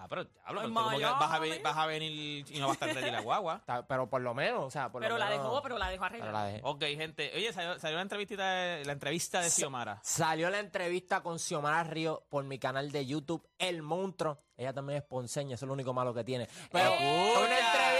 Ah, 0.00 0.06
pero 0.08 0.24
diablo, 0.24 0.62
En 0.62 0.66
pero 0.66 0.68
tú 0.68 0.74
como 0.74 0.98
que 0.98 1.04
vas 1.04 1.14
a, 1.22 1.26
Miami. 1.28 1.48
venir, 1.48 1.62
vas 1.64 1.76
a 1.76 1.86
venir 1.86 2.46
y 2.52 2.58
no 2.60 2.66
va 2.66 2.70
a 2.70 2.74
estar 2.74 2.88
ready 2.94 3.10
la 3.10 3.20
guagua. 3.20 3.56
Está- 3.60 3.84
pero 3.86 4.08
por 4.08 4.20
lo 4.20 4.32
menos, 4.34 4.64
o 4.64 4.70
sea, 4.70 4.90
por 4.92 5.00
Pero 5.02 5.14
lo 5.14 5.18
la 5.18 5.28
menos- 5.30 5.44
dejó, 5.46 5.60
pero 5.62 5.76
la 5.78 5.88
dejó 5.90 6.06
pero 6.10 6.30
la 6.32 6.44
dejé. 6.44 6.60
Ok, 6.64 6.80
gente. 6.96 7.32
Oye, 7.34 7.52
salió, 7.52 7.78
salió 7.80 7.96
la 7.96 8.02
entrevista 8.02 8.48
de, 8.52 8.84
la 8.84 8.92
entrevista 8.92 9.40
de 9.40 9.50
Xiomara. 9.50 9.98
Salió 10.04 10.50
la 10.50 10.60
entrevista 10.60 11.20
con 11.20 11.38
Xiomara 11.40 11.82
Río 11.84 12.24
por 12.28 12.44
mi 12.44 12.58
canal 12.60 12.90
de 12.92 13.06
YouTube, 13.06 13.44
El 13.58 13.82
Monstruo. 13.82 14.38
Ella 14.56 14.72
también 14.72 14.98
es 14.98 15.04
ponceña, 15.04 15.54
eso 15.54 15.64
es 15.64 15.68
lo 15.68 15.72
único 15.74 15.92
malo 15.92 16.12
que 16.14 16.22
tiene. 16.24 16.48
Pero 16.72 16.90
¡Ey! 16.90 17.32
una 17.36 17.58
entrevista 17.58 17.78
¿Tú 17.90 17.97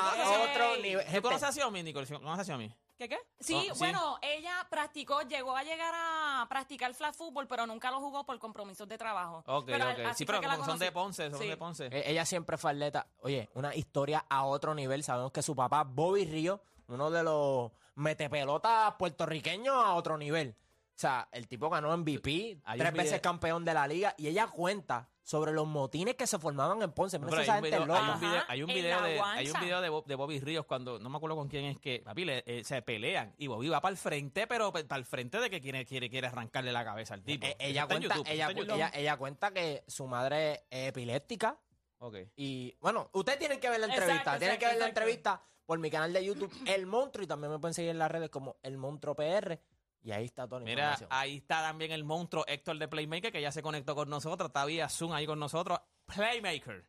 a 0.00 0.10
conoces- 0.12 0.50
otro 0.50 0.76
nivel. 0.82 1.04
¿Tú 1.04 1.10
Gente, 1.10 1.22
conoces 1.22 1.48
a 1.48 1.52
Xiomi, 1.52 1.82
Nicole? 1.82 2.06
¿Conoces 2.06 2.40
a 2.40 2.44
Xiomi? 2.44 2.72
¿Qué 2.98 3.08
qué? 3.08 3.18
Sí, 3.38 3.54
Oh, 3.54 3.74
sí. 3.74 3.78
bueno, 3.78 4.18
ella 4.22 4.66
practicó, 4.68 5.22
llegó 5.22 5.56
a 5.56 5.62
llegar 5.62 5.94
a 5.96 6.46
practicar 6.48 6.92
flag 6.94 7.14
fútbol, 7.14 7.46
pero 7.46 7.64
nunca 7.64 7.92
lo 7.92 8.00
jugó 8.00 8.24
por 8.26 8.36
compromisos 8.40 8.88
de 8.88 8.98
trabajo. 8.98 9.44
Ok, 9.46 9.66
Pero 9.66 9.84
ok. 9.90 9.98
así 10.06 10.18
Sí, 10.18 10.24
fue 10.26 10.32
pero 10.32 10.40
que 10.40 10.46
la 10.48 10.54
como 10.56 10.66
son 10.66 10.78
de. 10.80 10.90
Ponce, 10.90 11.30
son 11.30 11.38
Sí. 11.40 11.46
de 11.46 11.56
Ponce. 11.56 11.86
eh, 11.86 12.02
ella 12.06 12.24
siempre 12.26 12.58
fue 12.58 12.72
atleta. 12.72 13.06
Oye, 13.20 13.48
una 13.54 13.72
historia 13.74 14.24
a 14.28 14.44
otro 14.46 14.74
nivel. 14.74 15.04
Sabemos 15.04 15.30
que 15.30 15.42
su 15.42 15.54
papá, 15.54 15.84
Bobby 15.84 16.24
Río, 16.24 16.60
uno 16.88 17.08
de 17.10 17.22
los 17.22 17.70
metepelotas 17.94 18.94
puertorriqueños 18.98 19.76
a 19.76 19.94
otro 19.94 20.18
nivel. 20.18 20.56
O 20.98 21.00
sea, 21.00 21.28
el 21.30 21.46
tipo 21.46 21.70
ganó 21.70 21.96
MVP, 21.96 22.58
Hay 22.64 22.76
tres 22.76 22.90
un 22.90 22.96
veces 22.96 23.12
video- 23.12 23.22
campeón 23.22 23.64
de 23.64 23.72
la 23.72 23.86
liga, 23.86 24.16
y 24.18 24.26
ella 24.26 24.48
cuenta 24.48 25.08
sobre 25.22 25.52
los 25.52 25.64
motines 25.64 26.16
que 26.16 26.26
se 26.26 26.40
formaban 26.40 26.82
en 26.82 26.90
Ponce. 26.90 27.20
Pero 27.20 27.38
esa 27.38 27.54
hay 27.54 27.58
un 27.60 27.64
gente 27.66 27.78
video, 27.78 27.94
hay 27.94 28.10
un 28.10 28.18
video, 28.18 28.42
hay 28.48 28.62
un 28.62 28.70
Ajá, 28.70 28.78
en 28.78 28.82
video 28.84 29.00
la 29.00 29.06
de, 29.06 29.12
hay 29.12 29.46
un 29.46 29.52
guancha. 29.52 29.60
video 29.60 29.80
de, 29.80 29.88
Bob- 29.90 30.06
de 30.06 30.14
Bobby 30.16 30.40
Ríos 30.40 30.66
cuando, 30.66 30.98
no 30.98 31.08
me 31.08 31.16
acuerdo 31.18 31.36
con 31.36 31.46
quién 31.46 31.66
es 31.66 31.78
que, 31.78 32.00
papi, 32.04 32.24
le- 32.24 32.42
eh, 32.46 32.64
se 32.64 32.82
pelean 32.82 33.32
y 33.38 33.46
Bobby 33.46 33.68
va 33.68 33.80
para 33.80 33.92
el 33.92 33.96
frente, 33.96 34.48
pero 34.48 34.72
para 34.72 34.96
el 34.96 35.04
frente 35.04 35.38
de 35.38 35.48
que 35.48 35.60
quiere, 35.60 35.86
quiere, 35.86 36.10
quiere 36.10 36.26
arrancarle 36.26 36.72
la 36.72 36.82
cabeza 36.84 37.14
al 37.14 37.22
tipo. 37.22 37.46
Eh, 37.46 37.50
Eso 37.60 37.68
ella, 37.70 37.82
está 37.82 37.94
en 37.94 38.00
cuenta, 38.00 38.14
YouTube, 38.16 38.26
eso 38.26 38.34
ella, 38.34 38.42
está 38.44 38.50
en 38.50 38.56
cu- 38.56 38.62
YouTube. 38.64 38.76
ella, 38.76 38.90
ella 38.94 39.16
cuenta 39.18 39.50
que 39.52 39.84
su 39.86 40.06
madre 40.08 40.64
es 40.68 40.88
epiléptica 40.88 41.56
Ok. 41.98 42.16
y 42.34 42.74
bueno, 42.80 43.08
ustedes 43.12 43.38
tienen 43.38 43.60
que 43.60 43.70
ver 43.70 43.78
la 43.78 43.86
Exacto, 43.86 44.02
entrevista, 44.04 44.38
tienen 44.40 44.58
que 44.58 44.66
ver 44.66 44.74
la 44.78 44.84
exacto, 44.86 45.00
entrevista 45.00 45.42
por 45.64 45.78
mi 45.78 45.90
canal 45.92 46.12
de 46.12 46.24
YouTube 46.24 46.52
El 46.66 46.86
Monstruo 46.86 47.22
y 47.22 47.28
también 47.28 47.52
me 47.52 47.60
pueden 47.60 47.74
seguir 47.74 47.90
en 47.92 47.98
las 48.00 48.10
redes 48.10 48.30
como 48.30 48.56
El 48.64 48.78
Monstruo 48.78 49.14
PR 49.14 49.60
y 50.08 50.12
ahí 50.12 50.24
está 50.24 50.46
toda 50.48 50.60
la 50.60 50.64
Mira, 50.64 50.82
información. 50.92 51.08
ahí 51.12 51.36
está 51.36 51.60
también 51.62 51.92
el 51.92 52.02
monstruo 52.02 52.44
Héctor 52.46 52.78
de 52.78 52.88
Playmaker 52.88 53.30
que 53.30 53.42
ya 53.42 53.52
se 53.52 53.60
conectó 53.62 53.94
con 53.94 54.08
nosotros, 54.08 54.48
está 54.48 54.64
vía 54.64 54.88
Zoom 54.88 55.12
ahí 55.12 55.26
con 55.26 55.38
nosotros. 55.38 55.78
Playmaker, 56.06 56.84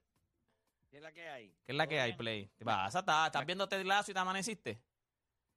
¿Qué 0.89 0.97
es 0.97 1.03
la 1.03 1.11
que 1.11 1.27
hay? 1.29 1.49
¿qué 1.65 1.71
es 1.73 1.75
la 1.75 1.85
que 1.87 1.99
hay, 1.99 2.13
Play? 2.13 2.49
¿Qué 2.57 2.63
pasa? 2.63 2.99
¿Estás, 2.99 3.27
estás 3.27 3.45
viendo 3.45 3.67
Ted 3.67 3.85
Lasso 3.85 4.11
y 4.11 4.13
te 4.13 4.19
amaneciste? 4.21 4.81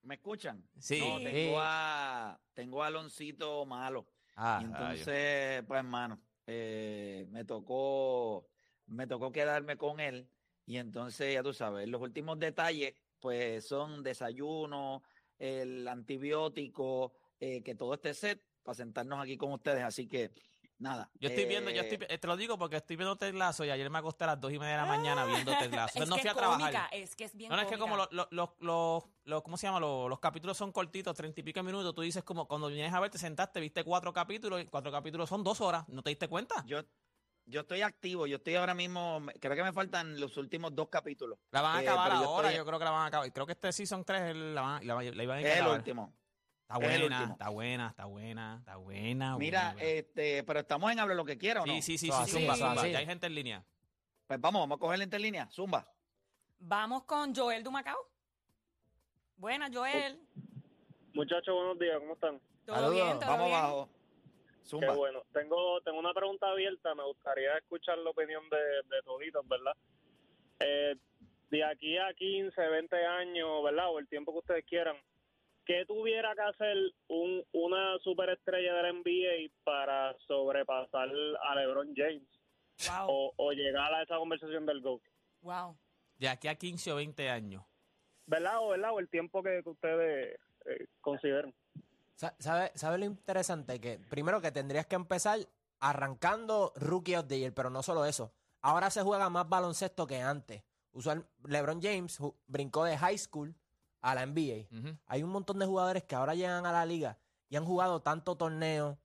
¿Me 0.03 0.17
escuchan? 0.17 0.69
Sí. 0.79 0.99
No, 1.01 1.19
tengo 1.21 1.59
a, 1.61 2.41
tengo 2.53 2.83
a 2.83 2.89
Aloncito 2.89 3.65
malo. 3.65 4.07
Ah, 4.35 4.59
Y 4.61 4.67
rayos. 4.67 4.81
entonces, 4.81 5.63
pues, 5.69 5.79
hermano, 5.79 6.21
eh, 6.49 7.27
me 7.31 7.45
tocó, 7.45 8.49
me 8.87 9.07
tocó 9.07 9.31
quedarme 9.31 9.77
con 9.77 10.01
él. 10.01 10.29
Y 10.67 10.79
entonces, 10.79 11.33
ya 11.33 11.43
tú 11.45 11.53
sabes, 11.53 11.89
los 11.89 12.03
últimos 12.03 12.39
detalles, 12.41 12.95
pues, 13.21 13.65
son 13.67 14.03
desayuno, 14.03 15.03
el 15.39 15.87
antibiótico, 15.89 17.13
eh, 17.43 17.61
que 17.65 17.75
todo 17.75 17.95
esté 17.95 18.15
set 18.15 18.41
para 18.63 18.75
sentarnos 18.77 19.21
aquí 19.21 19.37
con 19.37 19.53
ustedes. 19.53 19.83
Así 19.83 20.07
que, 20.07 20.31
nada. 20.79 21.11
Yo 21.19 21.29
estoy 21.29 21.45
viendo, 21.47 21.71
yo 21.73 21.83
eh, 21.83 21.89
estoy, 21.89 22.07
eh, 22.09 22.17
te 22.19 22.27
lo 22.29 22.37
digo 22.37 22.57
porque 22.57 22.77
estoy 22.77 22.95
viendo 22.95 23.17
Ted 23.17 23.35
Lasso 23.35 23.65
y 23.65 23.71
ayer 23.71 23.91
me 23.91 23.99
acosté 23.99 24.23
a 24.23 24.29
las 24.29 24.41
dos 24.41 24.53
y 24.53 24.61
media 24.61 24.73
de 24.73 24.77
la 24.79 24.87
mañana 24.87 25.25
viendo. 25.25 25.51
Es 25.53 25.63
Entonces 25.97 26.09
no 26.09 26.17
fui 26.19 26.29
a 26.29 26.31
es 26.31 26.37
trabajar. 26.37 26.61
cómica, 26.73 26.89
es 26.93 27.17
que 27.17 27.25
es 27.25 27.35
bien 27.37 27.51
No, 27.51 27.57
no, 27.57 27.63
es 27.63 27.69
que 27.69 27.79
como 27.79 27.97
los, 27.97 28.13
los, 28.13 28.29
los, 28.31 28.51
los, 28.61 29.03
los- 29.25 29.43
¿cómo 29.43 29.57
se 29.57 29.67
llama? 29.67 29.81
Los, 29.81 30.09
los 30.09 30.21
capítulos 30.21 30.57
son 30.57 30.71
cortitos, 30.71 31.17
treinta 31.17 31.41
y 31.41 31.43
pico 31.43 31.59
de 31.59 31.65
minutos. 31.65 31.93
Tú 31.95 32.03
dices 32.03 32.23
como 32.23 32.47
cuando 32.47 32.69
vienes 32.69 32.95
a 32.95 33.01
ver, 33.01 33.11
te 33.11 33.19
sentaste, 33.19 33.59
viste 33.59 33.83
cuatro 33.83 34.13
capítulos 34.13 34.63
y 34.63 34.67
cuatro 34.67 34.93
capítulos 34.93 35.29
son 35.29 35.43
dos 35.43 35.61
horas. 35.61 35.85
¿No 35.89 36.01
te 36.03 36.11
diste 36.11 36.29
cuenta? 36.29 36.63
Yo, 36.65 36.81
yo 37.47 37.63
estoy 37.63 37.83
activo, 37.83 38.29
yo 38.29 38.37
estoy 38.37 38.55
ahora 38.55 38.73
mismo, 38.75 39.21
creo 39.41 39.57
que 39.57 39.65
me 39.65 39.73
faltan 39.73 40.21
los 40.21 40.37
últimos 40.37 40.73
dos 40.77 40.89
capítulos. 40.89 41.41
La 41.51 41.61
van 41.61 41.75
a 41.79 41.83
Eh, 41.83 41.89
acabar 41.89 42.13
yo 42.13 42.17
ahora, 42.19 42.49
estoy- 42.51 42.59
yo 42.59 42.65
creo 42.67 42.79
que 42.79 42.85
la 42.85 42.91
van 42.93 43.03
a 43.03 43.07
acabar. 43.07 43.33
Creo 43.33 43.47
que 43.47 43.53
este 43.53 43.73
Season 43.73 44.05
3 44.05 44.37
la, 44.37 44.61
van, 44.61 44.87
la, 44.87 44.95
van- 44.95 45.17
la 45.17 45.23
iban 45.25 45.39
a 45.39 45.41
Es 45.41 45.47
el 45.47 45.53
acabar. 45.63 45.79
último. 45.79 46.15
Está 46.73 46.87
buena, 46.89 47.25
está 47.33 47.49
buena, 47.51 47.89
está 47.89 48.05
buena, 48.07 48.57
está 48.61 48.77
buena. 48.77 49.37
Mira, 49.37 49.73
buena. 49.75 49.83
este, 49.91 50.43
pero 50.45 50.61
estamos 50.61 50.91
en 50.91 51.01
Hable 51.01 51.15
lo 51.15 51.25
que 51.25 51.37
quiera, 51.37 51.63
¿o 51.63 51.67
no? 51.67 51.73
Sí, 51.75 51.83
sí, 51.83 51.99
sí, 51.99 52.07
sí, 52.07 52.13
así, 52.13 52.33
zumba. 52.47 52.57
Ya 52.89 52.99
hay 52.99 53.07
gente 53.07 53.27
en 53.27 53.35
línea. 53.35 53.65
Pues 54.27 54.41
vamos, 54.41 54.63
vamos 54.63 54.77
a 54.77 54.81
coger 54.81 54.99
la 54.99 55.05
interlínea. 55.05 55.49
Zumba. 55.51 55.87
Vamos 56.61 57.05
con 57.05 57.35
Joel 57.35 57.63
Dumacao. 57.63 57.99
Buena, 59.37 59.69
Joel. 59.73 60.19
Muchachos, 61.15 61.55
buenos 61.55 61.79
días, 61.79 61.99
¿cómo 61.99 62.15
están? 62.15 62.41
¿Todo 62.65 62.77
Saludos. 62.77 62.95
bien? 62.95 63.19
¿Todo 63.19 63.31
Vamos 63.31 63.47
bien? 63.49 63.59
abajo. 63.59 63.89
Qué 64.63 64.69
Zumba. 64.69 64.95
bueno. 64.95 65.23
Tengo, 65.33 65.81
tengo 65.83 65.99
una 65.99 66.15
pregunta 66.15 66.47
abierta, 66.49 66.95
me 66.95 67.05
gustaría 67.05 67.57
escuchar 67.59 67.99
la 67.99 68.11
opinión 68.11 68.49
de, 68.49 68.57
de 68.57 69.03
toditos, 69.05 69.47
¿verdad? 69.47 69.73
Eh, 70.61 70.97
de 71.51 71.65
aquí 71.65 71.99
a 71.99 72.15
15, 72.15 72.59
20 72.67 72.97
años, 73.07 73.63
¿verdad? 73.65 73.91
O 73.91 73.99
el 73.99 74.09
tiempo 74.09 74.33
que 74.33 74.39
ustedes 74.39 74.65
quieran, 74.65 74.97
¿qué 75.79 75.87
tuviera 75.87 76.35
que 76.35 76.43
hacer 76.43 76.77
un, 77.09 77.45
una 77.53 77.99
superestrella 78.01 78.75
de 78.75 78.83
la 78.83 78.93
NBA 78.93 79.53
para 79.65 80.15
sobrepasar 80.27 81.09
a 81.49 81.55
LeBron 81.55 81.93
James? 81.97 82.29
Wow, 82.89 83.07
O, 83.09 83.33
o 83.37 83.53
llegar 83.53 83.93
a 83.95 84.03
esa 84.03 84.17
conversación 84.17 84.67
del 84.67 84.81
GOAT. 84.81 85.03
wow. 85.41 85.77
De 86.19 86.29
aquí 86.29 86.47
a 86.49 86.55
15 86.55 86.93
o 86.93 86.97
20 86.97 87.29
años. 87.31 87.65
¿Verdad? 88.27 88.59
O, 88.61 88.69
¿verdad? 88.69 88.93
o 88.93 89.01
el 89.01 89.09
tiempo 89.09 89.43
que, 89.43 89.61
que 89.63 89.69
ustedes 89.71 90.39
eh, 90.67 90.87
consideren. 91.01 91.53
Sa- 92.15 92.35
¿Sabe, 92.39 92.71
¿Sabe 92.77 92.99
lo 92.99 93.05
interesante? 93.07 93.81
Que 93.81 93.99
primero 93.99 94.41
que 94.41 94.53
tendrías 94.53 94.87
que 94.87 94.95
empezar 94.95 95.41
arrancando 95.81 96.73
Rookie 96.77 97.17
of 97.17 97.27
the 97.27 97.39
Year, 97.39 97.53
pero 97.53 97.71
no 97.71 97.83
solo 97.83 98.05
eso. 98.05 98.33
Ahora 98.61 98.91
se 98.91 99.03
juega 99.03 99.29
más 99.31 99.49
baloncesto 99.49 100.07
que 100.07 100.21
antes. 100.21 100.63
Usual, 100.93 101.27
LeBron 101.45 101.81
James 101.83 102.19
brincó 102.47 102.85
de 102.85 102.97
high 102.97 103.19
school 103.19 103.55
a 104.03 104.15
la 104.15 104.27
NBA. 104.27 104.67
Hay 105.07 105.23
un 105.23 105.31
montón 105.31 105.59
de 105.59 105.67
jugadores 105.67 106.03
que 106.05 106.15
ahora 106.15 106.35
llegan 106.35 106.67
a 106.67 106.73
la 106.73 106.85
liga 106.85 107.19
y 107.49 107.57
han 107.57 107.65
jugado 107.65 108.03
tanto 108.03 108.37
torneo, 108.37 108.99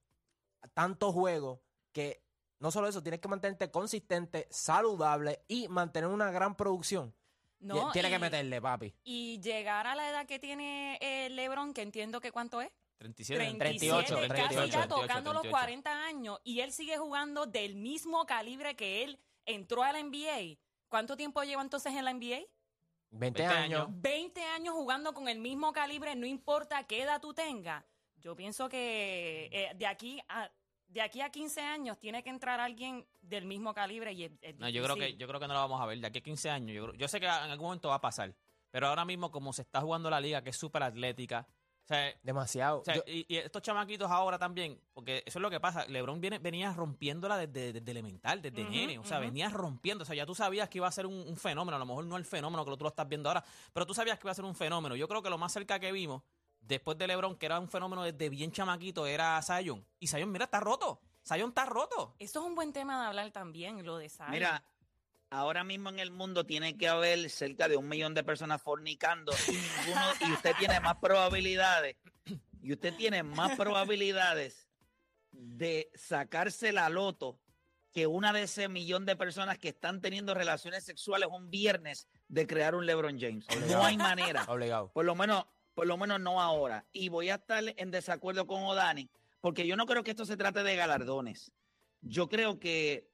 tantos 0.73 1.13
juegos, 1.13 1.59
que 1.91 2.23
no 2.59 2.71
solo 2.71 2.87
eso, 2.87 3.01
tienes 3.01 3.19
que 3.21 3.27
mantenerte 3.27 3.71
consistente, 3.71 4.47
saludable 4.49 5.43
y 5.47 5.67
mantener 5.67 6.09
una 6.09 6.31
gran 6.31 6.55
producción. 6.55 7.15
No, 7.59 7.91
Tiene 7.91 8.09
y- 8.09 8.11
que 8.11 8.19
meterle, 8.19 8.61
papi. 8.61 8.93
Y 9.03 9.39
llegar 9.41 9.87
a 9.87 9.95
la 9.95 10.09
edad 10.09 10.25
que 10.27 10.37
tiene 10.39 10.97
eh, 11.01 11.29
LeBron, 11.29 11.73
que 11.73 11.81
entiendo 11.81 12.19
que 12.21 12.31
cuánto 12.31 12.61
es. 12.61 12.69
37. 12.99 13.57
37, 13.57 14.05
38, 14.05 14.15
casi 14.15 14.27
38, 14.27 14.65
ya 14.71 14.87
tocando 14.87 15.33
los 15.33 15.43
38. 15.43 15.49
40 15.51 16.05
años 16.05 16.39
y 16.43 16.61
él 16.61 16.71
sigue 16.71 16.97
jugando 16.97 17.45
del 17.45 17.75
mismo 17.75 18.25
calibre 18.25 18.75
que 18.75 19.03
él 19.03 19.19
entró 19.45 19.83
a 19.83 19.91
la 19.91 19.99
NBA. 19.99 20.57
¿Cuánto 20.87 21.15
tiempo 21.15 21.43
lleva 21.43 21.61
entonces 21.61 21.93
en 21.93 22.05
la 22.05 22.11
NBA? 22.13 22.39
20 23.11 23.41
20 23.41 23.57
años. 23.57 23.81
años. 23.87 24.01
20 24.01 24.43
años 24.43 24.73
jugando 24.75 25.13
con 25.13 25.27
el 25.27 25.39
mismo 25.39 25.71
calibre, 25.73 26.15
no 26.15 26.25
importa 26.25 26.83
qué 26.85 27.03
edad 27.03 27.21
tú 27.21 27.33
tengas. 27.33 27.83
Yo 28.19 28.35
pienso 28.35 28.67
que 28.69 29.49
eh, 29.51 29.71
de 29.75 29.85
aquí 29.87 30.19
a 30.29 30.49
de 30.87 31.01
aquí 31.01 31.19
a 31.19 31.29
15 31.29 31.59
años 31.61 31.99
tiene 31.99 32.23
que 32.23 32.29
entrar 32.29 32.61
alguien 32.61 33.05
del 33.21 33.43
mismo 33.45 33.73
calibre 33.73 34.13
y 34.13 34.23
es, 34.23 34.31
es 34.41 34.55
No, 34.57 34.69
yo 34.69 34.81
creo 34.83 34.95
que 34.95 35.17
yo 35.17 35.27
creo 35.27 35.39
que 35.39 35.47
no 35.47 35.53
lo 35.53 35.59
vamos 35.59 35.81
a 35.81 35.85
ver 35.85 35.99
de 35.99 36.07
aquí 36.07 36.19
a 36.19 36.21
15 36.23 36.49
años. 36.49 36.73
Yo, 36.75 36.83
creo- 36.85 36.95
yo 36.95 37.07
sé 37.09 37.19
que 37.19 37.25
en 37.25 37.31
algún 37.31 37.65
momento 37.67 37.89
va 37.89 37.95
a 37.95 38.01
pasar, 38.01 38.33
pero 38.71 38.87
ahora 38.87 39.03
mismo 39.03 39.29
como 39.29 39.51
se 39.51 39.63
está 39.63 39.81
jugando 39.81 40.09
la 40.09 40.21
liga, 40.21 40.41
que 40.41 40.51
es 40.51 40.57
súper 40.57 40.83
atlética, 40.83 41.45
sea, 41.87 42.13
Demasiado. 42.23 42.81
o 42.81 42.83
sea, 42.83 42.95
Yo- 42.95 43.03
y, 43.07 43.25
y 43.27 43.37
estos 43.37 43.61
chamaquitos 43.61 44.09
ahora 44.11 44.37
también, 44.37 44.79
porque 44.93 45.23
eso 45.25 45.39
es 45.39 45.41
lo 45.41 45.49
que 45.49 45.59
pasa. 45.59 45.85
LeBron 45.87 46.19
viene, 46.21 46.39
venía 46.39 46.73
rompiéndola 46.73 47.37
desde, 47.37 47.73
desde 47.73 47.91
elemental, 47.91 48.41
desde 48.41 48.61
Ujú, 48.63 48.71
nene. 48.71 48.99
O 48.99 49.05
sea, 49.05 49.17
ujú. 49.17 49.27
venía 49.27 49.49
rompiendo. 49.49 50.01
O 50.03 50.05
sea, 50.05 50.15
ya 50.15 50.25
tú 50.25 50.35
sabías 50.35 50.67
que 50.69 50.77
iba 50.79 50.87
a 50.87 50.91
ser 50.91 51.05
un, 51.05 51.13
un 51.15 51.37
fenómeno. 51.37 51.75
A 51.75 51.79
lo 51.79 51.85
mejor 51.85 52.05
no 52.05 52.17
el 52.17 52.25
fenómeno 52.25 52.65
que 52.65 52.71
tú 52.77 52.83
lo 52.83 52.89
estás 52.89 53.07
viendo 53.07 53.29
ahora, 53.29 53.43
pero 53.73 53.85
tú 53.85 53.93
sabías 53.93 54.17
que 54.19 54.25
iba 54.27 54.31
a 54.31 54.35
ser 54.35 54.45
un 54.45 54.55
fenómeno. 54.55 54.95
Yo 54.95 55.07
creo 55.07 55.21
que 55.21 55.29
lo 55.29 55.37
más 55.37 55.53
cerca 55.53 55.79
que 55.79 55.91
vimos, 55.91 56.23
después 56.59 56.97
de 56.97 57.07
LeBron, 57.07 57.37
que 57.37 57.45
era 57.45 57.59
un 57.59 57.69
fenómeno 57.69 58.03
desde 58.03 58.29
bien 58.29 58.51
chamaquito, 58.51 59.05
era 59.07 59.41
Zion. 59.41 59.85
Y 59.99 60.07
Zion, 60.07 60.31
mira, 60.31 60.45
está 60.45 60.59
roto. 60.59 60.99
Zion 61.25 61.49
está 61.49 61.65
roto. 61.65 62.15
Eso 62.19 62.39
es 62.41 62.45
un 62.45 62.55
buen 62.55 62.73
tema 62.73 63.01
de 63.01 63.07
hablar 63.07 63.31
también, 63.31 63.85
lo 63.85 63.97
de 63.97 64.09
Zion. 64.09 64.31
Mira, 64.31 64.63
ahora 65.29 65.63
mismo 65.63 65.89
en 65.89 65.99
el 65.99 66.11
mundo 66.11 66.45
tiene 66.45 66.77
que 66.77 66.87
haber 66.87 67.29
cerca 67.29 67.67
de 67.67 67.77
un 67.77 67.87
millón 67.87 68.13
de 68.13 68.23
personas 68.23 68.61
fornicando 68.61 69.31
y 69.47 69.51
ninguno, 69.51 70.05
y 70.27 70.33
usted 70.33 70.55
tiene 70.57 70.79
más 70.79 70.97
probabilidades, 71.01 71.97
y 72.61 72.73
usted 72.73 72.93
tiene 72.95 73.23
más 73.23 73.55
probabilidades 73.57 74.67
de 75.31 75.89
sacarse 75.93 76.71
la 76.71 76.89
loto 76.89 77.39
que 77.91 78.05
una 78.05 78.31
de 78.31 78.43
ese 78.43 78.67
millón 78.69 79.05
de 79.05 79.15
personas 79.15 79.57
que 79.57 79.69
están 79.69 80.01
teniendo 80.01 80.33
relaciones 80.33 80.83
sexuales 80.83 81.29
un 81.31 81.49
viernes 81.49 82.07
de 82.27 82.45
crear 82.45 82.75
un 82.75 82.85
LeBron 82.85 83.19
James. 83.19 83.47
No 83.69 83.83
hay 83.83 83.97
manera. 83.97 84.45
Obligado. 84.47 84.91
Por 84.91 85.05
lo 85.05 85.15
menos, 85.15 85.45
por 85.73 85.87
lo 85.87 85.97
menos 85.97 86.19
no 86.19 86.39
ahora. 86.41 86.85
Y 86.91 87.09
voy 87.09 87.29
a 87.29 87.35
estar 87.35 87.63
en 87.75 87.89
desacuerdo 87.89 88.45
con 88.45 88.63
Odani, 88.63 89.09
porque 89.41 89.65
yo 89.65 89.75
no 89.75 89.85
creo 89.85 90.03
que 90.03 90.11
esto 90.11 90.25
se 90.25 90.37
trate 90.37 90.61
de 90.63 90.75
galardones. 90.75 91.51
Yo 92.01 92.29
creo 92.29 92.59
que 92.59 93.09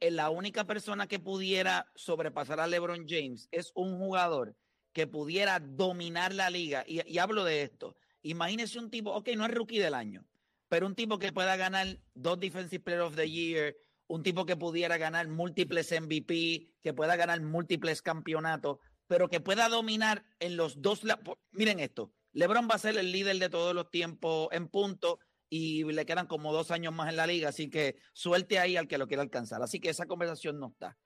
la 0.00 0.30
única 0.30 0.64
persona 0.64 1.06
que 1.06 1.18
pudiera 1.18 1.90
sobrepasar 1.94 2.60
a 2.60 2.66
LeBron 2.66 3.06
James 3.08 3.48
es 3.50 3.72
un 3.74 3.98
jugador 3.98 4.56
que 4.92 5.06
pudiera 5.06 5.58
dominar 5.58 6.32
la 6.32 6.50
liga. 6.50 6.84
Y, 6.86 7.18
hablo 7.18 7.44
de 7.44 7.62
esto. 7.62 7.96
Imagínese 8.22 8.78
un 8.78 8.90
tipo, 8.90 9.10
ok, 9.10 9.30
no 9.36 9.44
es 9.44 9.52
rookie 9.52 9.78
del 9.78 9.94
año, 9.94 10.24
pero 10.68 10.86
un 10.86 10.94
tipo 10.94 11.18
que 11.18 11.32
pueda 11.32 11.56
ganar 11.56 11.98
dos 12.14 12.40
Defensive 12.40 12.82
Player 12.82 13.02
of 13.02 13.16
the 13.16 13.28
Year, 13.28 13.76
un 14.06 14.22
tipo 14.22 14.46
que 14.46 14.56
pudiera 14.56 14.96
ganar 14.96 15.28
múltiples 15.28 15.92
MVP, 15.92 16.74
que 16.82 16.94
pueda 16.94 17.16
ganar 17.16 17.40
múltiples 17.42 18.00
campeonatos, 18.00 18.78
pero 19.06 19.28
que 19.28 19.40
pueda 19.40 19.68
dominar 19.68 20.24
en 20.38 20.56
los 20.56 20.80
dos. 20.80 21.02
Miren 21.50 21.80
esto: 21.80 22.12
LeBron 22.32 22.68
va 22.70 22.76
a 22.76 22.78
ser 22.78 22.96
el 22.96 23.12
líder 23.12 23.38
de 23.38 23.50
todos 23.50 23.74
los 23.74 23.90
tiempos 23.90 24.48
en 24.52 24.68
punto 24.68 25.18
y 25.56 25.84
le 25.84 26.04
quedan 26.04 26.26
como 26.26 26.52
dos 26.52 26.72
años 26.72 26.92
más 26.92 27.08
en 27.08 27.14
la 27.14 27.28
liga, 27.28 27.50
así 27.50 27.70
que 27.70 27.94
suelte 28.12 28.58
ahí 28.58 28.76
al 28.76 28.88
que 28.88 28.98
lo 28.98 29.06
quiera 29.06 29.22
alcanzar. 29.22 29.62
Así 29.62 29.78
que 29.78 29.88
esa 29.88 30.06
conversación 30.06 30.58
no 30.58 30.66
está. 30.66 30.98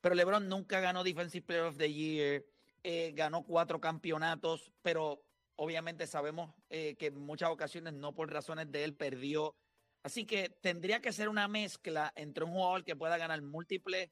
Pero 0.00 0.14
LeBron 0.14 0.48
nunca 0.48 0.78
ganó 0.78 1.02
Defensive 1.02 1.44
Player 1.44 1.64
of 1.64 1.76
the 1.76 1.92
Year, 1.92 2.44
eh, 2.84 3.10
ganó 3.12 3.42
cuatro 3.42 3.80
campeonatos, 3.80 4.72
pero 4.82 5.24
obviamente 5.56 6.06
sabemos 6.06 6.54
eh, 6.70 6.94
que 6.94 7.06
en 7.06 7.18
muchas 7.18 7.50
ocasiones 7.50 7.94
no 7.94 8.14
por 8.14 8.32
razones 8.32 8.70
de 8.70 8.84
él 8.84 8.94
perdió. 8.94 9.56
Así 10.04 10.26
que 10.26 10.48
tendría 10.60 11.00
que 11.00 11.12
ser 11.12 11.28
una 11.28 11.48
mezcla 11.48 12.12
entre 12.14 12.44
un 12.44 12.52
jugador 12.52 12.84
que 12.84 12.94
pueda 12.94 13.16
ganar 13.16 13.42
múltiples. 13.42 14.10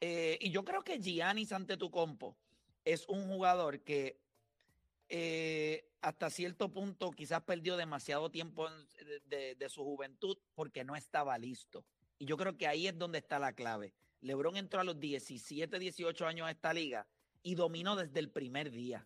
eh, 0.00 0.36
y 0.40 0.50
yo 0.50 0.64
creo 0.64 0.82
que 0.82 0.98
Giannis 0.98 1.52
Antetokounmpo 1.52 2.36
es 2.84 3.08
un 3.08 3.28
jugador 3.28 3.84
que 3.84 4.18
eh, 5.08 5.88
hasta 6.06 6.30
cierto 6.30 6.72
punto 6.72 7.10
quizás 7.10 7.42
perdió 7.42 7.76
demasiado 7.76 8.30
tiempo 8.30 8.68
de 9.24 9.68
su 9.68 9.82
juventud 9.82 10.38
porque 10.54 10.84
no 10.84 10.94
estaba 10.94 11.36
listo. 11.36 11.84
Y 12.16 12.26
yo 12.26 12.36
creo 12.36 12.56
que 12.56 12.68
ahí 12.68 12.86
es 12.86 12.96
donde 12.96 13.18
está 13.18 13.40
la 13.40 13.54
clave. 13.54 13.92
LeBron 14.20 14.56
entró 14.56 14.78
a 14.80 14.84
los 14.84 15.00
17, 15.00 15.80
18 15.80 16.26
años 16.28 16.46
a 16.46 16.52
esta 16.52 16.72
liga 16.72 17.08
y 17.42 17.56
dominó 17.56 17.96
desde 17.96 18.20
el 18.20 18.30
primer 18.30 18.70
día. 18.70 19.04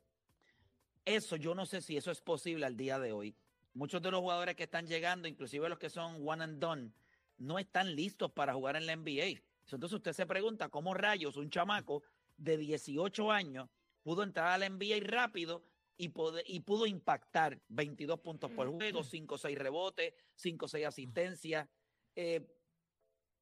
Eso 1.06 1.36
yo 1.36 1.54
no 1.54 1.64
sé 1.64 1.80
si 1.80 1.96
eso 1.96 2.10
es 2.10 2.20
posible 2.20 2.66
al 2.66 2.76
día 2.76 2.98
de 2.98 3.12
hoy. 3.12 3.34
Muchos 3.72 4.02
de 4.02 4.10
los 4.10 4.20
jugadores 4.20 4.54
que 4.54 4.64
están 4.64 4.86
llegando, 4.86 5.26
inclusive 5.26 5.70
los 5.70 5.78
que 5.78 5.88
son 5.88 6.28
one 6.28 6.44
and 6.44 6.58
done, 6.58 6.92
no 7.38 7.58
están 7.58 7.96
listos 7.96 8.30
para 8.30 8.52
jugar 8.52 8.76
en 8.76 8.84
la 8.84 8.94
NBA. 8.94 9.40
Entonces 9.72 9.96
usted 9.96 10.12
se 10.12 10.26
pregunta 10.26 10.68
cómo 10.68 10.92
rayos 10.92 11.38
un 11.38 11.48
chamaco 11.48 12.02
de 12.36 12.58
18 12.58 13.32
años 13.32 13.70
pudo 14.02 14.22
entrar 14.22 14.48
a 14.48 14.58
la 14.58 14.68
NBA 14.68 14.98
rápido 15.00 15.64
y, 16.00 16.08
pode- 16.08 16.42
y 16.46 16.60
pudo 16.60 16.86
impactar 16.86 17.60
22 17.68 18.20
puntos 18.20 18.50
por 18.52 18.68
juego, 18.70 19.02
5 19.04 19.34
o 19.34 19.38
6 19.38 19.58
rebotes, 19.58 20.14
5 20.34 20.64
o 20.64 20.68
6 20.68 20.86
asistencias. 20.86 21.68
Eh, 22.16 22.40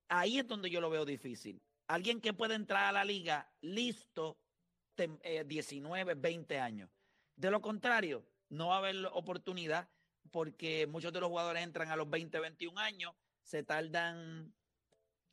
ahí 0.08 0.38
es 0.38 0.46
donde 0.48 0.68
yo 0.68 0.80
lo 0.80 0.90
veo 0.90 1.04
difícil. 1.04 1.62
Alguien 1.86 2.20
que 2.20 2.32
puede 2.32 2.54
entrar 2.56 2.84
a 2.86 2.92
la 2.92 3.04
liga 3.04 3.48
listo, 3.60 4.38
tem- 4.96 5.20
eh, 5.22 5.44
19, 5.46 6.14
20 6.14 6.58
años. 6.58 6.90
De 7.36 7.50
lo 7.50 7.60
contrario, 7.62 8.26
no 8.48 8.68
va 8.68 8.74
a 8.76 8.78
haber 8.78 9.06
oportunidad 9.12 9.88
porque 10.32 10.86
muchos 10.88 11.12
de 11.12 11.20
los 11.20 11.28
jugadores 11.28 11.62
entran 11.62 11.90
a 11.90 11.96
los 11.96 12.10
20, 12.10 12.40
21 12.40 12.76
años, 12.78 13.14
se 13.42 13.62
tardan 13.62 14.52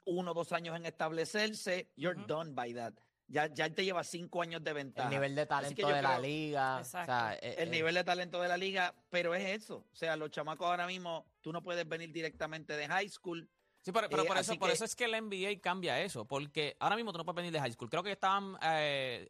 uno 0.05 0.31
o 0.31 0.33
dos 0.35 0.51
años 0.51 0.75
en 0.75 0.85
establecerse, 0.85 1.91
you're 1.95 2.17
Ujú. 2.19 2.27
done 2.27 2.53
by 2.53 2.71
that. 2.75 2.93
Ya, 3.27 3.47
ya 3.47 3.69
te 3.69 3.83
lleva 3.83 4.03
cinco 4.03 4.41
años 4.41 4.63
de 4.63 4.73
ventaja. 4.73 5.07
El 5.07 5.13
nivel 5.15 5.35
de 5.35 5.45
talento 5.45 5.87
de 5.87 6.01
la 6.01 6.19
liga. 6.19 6.77
Exacto. 6.79 7.11
O 7.11 7.15
sea, 7.15 7.33
eh, 7.41 7.55
el 7.57 7.69
eh, 7.69 7.71
nivel 7.71 7.95
de 7.95 8.03
talento 8.03 8.41
de 8.41 8.47
la 8.47 8.57
liga, 8.57 8.93
pero 9.09 9.33
es 9.33 9.45
eso. 9.63 9.85
O 9.91 9.95
sea, 9.95 10.15
los 10.15 10.29
chamacos 10.29 10.67
ahora 10.67 10.85
mismo, 10.85 11.25
tú 11.41 11.51
no 11.51 11.63
puedes 11.63 11.87
venir 11.87 12.11
directamente 12.11 12.77
de 12.77 12.87
high 12.87 13.09
school. 13.09 13.49
Sí, 13.81 13.91
pero, 13.91 14.09
pero 14.09 14.23
Eh, 14.23 14.25
por, 14.25 14.37
eso, 14.37 14.57
por 14.57 14.69
que- 14.69 14.73
eso 14.73 14.85
es 14.85 14.95
que 14.95 15.07
la 15.07 15.17
NBA 15.17 15.59
cambia 15.61 16.01
eso, 16.01 16.25
porque 16.25 16.75
ahora 16.79 16.95
mismo 16.95 17.11
tú 17.11 17.19
no 17.19 17.25
puedes 17.25 17.35
venir 17.37 17.51
de 17.51 17.59
high 17.59 17.71
school. 17.71 17.89
Creo 17.89 18.01
que 18.03 18.11
estaban 18.11 18.57
eh, 18.63 19.29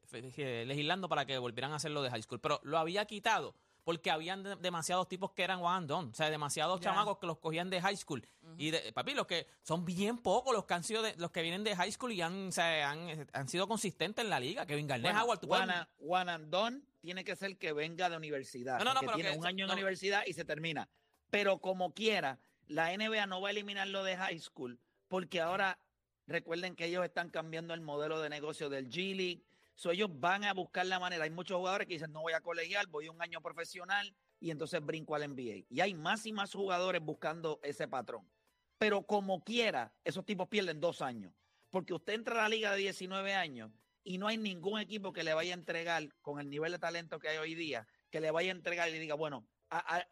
legislando 0.65 1.09
para 1.09 1.25
que 1.25 1.37
volvieran 1.37 1.71
a 1.73 1.75
hacerlo 1.75 2.01
de 2.01 2.09
high 2.09 2.21
school, 2.21 2.39
pero 2.39 2.59
lo 2.63 2.77
había 2.77 3.05
quitado 3.05 3.55
porque 3.85 4.09
habían 4.11 4.41
de- 4.43 4.55
demasiados 4.57 5.07
tipos 5.07 5.31
que 5.31 5.43
eran 5.43 5.59
one 5.61 5.77
and 5.77 5.87
done, 5.87 6.09
o 6.09 6.13
sea, 6.13 6.29
demasiados 6.29 6.81
Ya. 6.81 6.89
chamacos 6.89 7.19
que 7.19 7.27
los 7.27 7.37
cogían 7.37 7.69
de 7.69 7.79
high 7.79 7.95
school. 7.95 8.27
Y 8.57 8.71
de, 8.71 8.91
papi, 8.91 9.13
los 9.13 9.27
que 9.27 9.47
son 9.61 9.85
bien 9.85 10.17
pocos 10.17 10.53
los 10.53 10.65
que 10.65 10.73
han 10.73 10.83
sido 10.83 11.03
de- 11.03 11.15
los 11.17 11.29
que 11.31 11.41
vienen 11.43 11.63
de 11.63 11.75
high 11.75 11.91
school 11.91 12.11
y 12.11 12.21
han, 12.21 12.47
o 12.47 12.51
sea, 12.51 12.89
han, 12.89 13.27
han 13.31 13.47
sido 13.47 13.67
consistentes 13.67 14.23
en 14.25 14.29
la 14.31 14.39
liga. 14.39 14.65
Kevin 14.65 14.87
Garnett, 14.87 15.11
Bueno, 15.13 15.23
Howard, 15.25 15.39
tú 15.39 15.47
puedes- 15.47 15.63
one, 15.63 15.73
and- 15.73 15.87
one 15.99 16.31
and 16.31 16.49
done 16.49 16.81
tiene 16.99 17.23
que 17.23 17.35
ser 17.35 17.57
que 17.57 17.71
venga 17.73 18.09
de 18.09 18.17
universidad. 18.17 18.79
No, 18.79 18.85
no, 18.85 18.93
no, 18.95 18.99
que 19.01 19.05
pero 19.05 19.15
tiene 19.17 19.31
que- 19.33 19.37
un 19.37 19.45
año 19.45 19.65
en 19.65 19.71
universidad 19.71 20.23
y 20.25 20.33
se 20.33 20.43
termina. 20.43 20.89
Pero 21.29 21.59
como 21.59 21.93
quiera, 21.93 22.39
la 22.67 22.91
NBA 22.91 23.27
no 23.27 23.39
va 23.39 23.49
a 23.49 23.51
eliminar 23.51 23.87
lo 23.87 24.03
de 24.03 24.17
high 24.17 24.39
school 24.39 24.79
porque 25.07 25.41
ahora 25.41 25.77
recuerden 26.25 26.75
que 26.75 26.85
ellos 26.85 27.05
están 27.05 27.29
cambiando 27.29 27.75
el 27.75 27.81
modelo 27.81 28.19
de 28.19 28.29
negocio 28.29 28.67
del 28.69 28.89
G 28.89 29.15
League. 29.15 29.43
So, 29.75 29.91
ellos 29.91 30.09
van 30.11 30.43
a 30.45 30.53
buscar 30.53 30.85
la 30.85 30.99
manera. 30.99 31.25
Hay 31.25 31.29
muchos 31.29 31.57
jugadores 31.57 31.87
que 31.87 31.93
dicen, 31.93 32.11
no 32.11 32.21
voy 32.21 32.33
a 32.33 32.41
colegial, 32.41 32.87
voy 32.87 33.09
un 33.09 33.21
año 33.21 33.41
profesional 33.41 34.15
y 34.39 34.51
entonces 34.51 34.83
brinco 34.83 35.15
al 35.15 35.23
NBA. 35.23 35.65
Y 35.69 35.81
hay 35.81 35.93
más 35.93 36.25
y 36.25 36.31
más 36.31 36.53
jugadores 36.53 37.01
buscando 37.01 37.59
ese 37.61 37.87
patrón. 37.87 38.31
Pero 38.77 39.03
como 39.05 39.43
quiera, 39.43 39.93
esos 40.03 40.25
tipos 40.25 40.47
pierden 40.47 40.79
dos 40.79 41.01
años. 41.01 41.33
Porque 41.69 41.93
usted 41.93 42.13
entra 42.13 42.39
a 42.39 42.43
la 42.43 42.49
liga 42.49 42.71
de 42.71 42.77
19 42.77 43.33
años 43.33 43.71
y 44.03 44.17
no 44.17 44.27
hay 44.27 44.37
ningún 44.37 44.79
equipo 44.79 45.11
que 45.11 45.23
le 45.23 45.33
vaya 45.33 45.53
a 45.53 45.57
entregar 45.57 46.07
con 46.21 46.39
el 46.39 46.49
nivel 46.49 46.71
de 46.71 46.79
talento 46.79 47.19
que 47.19 47.27
hay 47.29 47.37
hoy 47.37 47.55
día, 47.55 47.87
que 48.09 48.21
le 48.21 48.31
vaya 48.31 48.51
a 48.51 48.55
entregar 48.55 48.87
y 48.87 48.93
le 48.93 48.99
diga, 48.99 49.15
bueno, 49.15 49.45
a- 49.69 50.05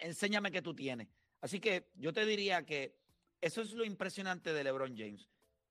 enséñame 0.00 0.50
que 0.50 0.62
tú 0.62 0.74
tienes. 0.74 1.08
Así 1.40 1.60
que 1.60 1.90
yo 1.94 2.12
te 2.12 2.24
diría 2.24 2.64
que 2.64 2.96
eso 3.40 3.60
es 3.60 3.72
lo 3.72 3.84
impresionante 3.84 4.52
de 4.52 4.64
LeBron 4.64 4.96
James. 4.96 5.28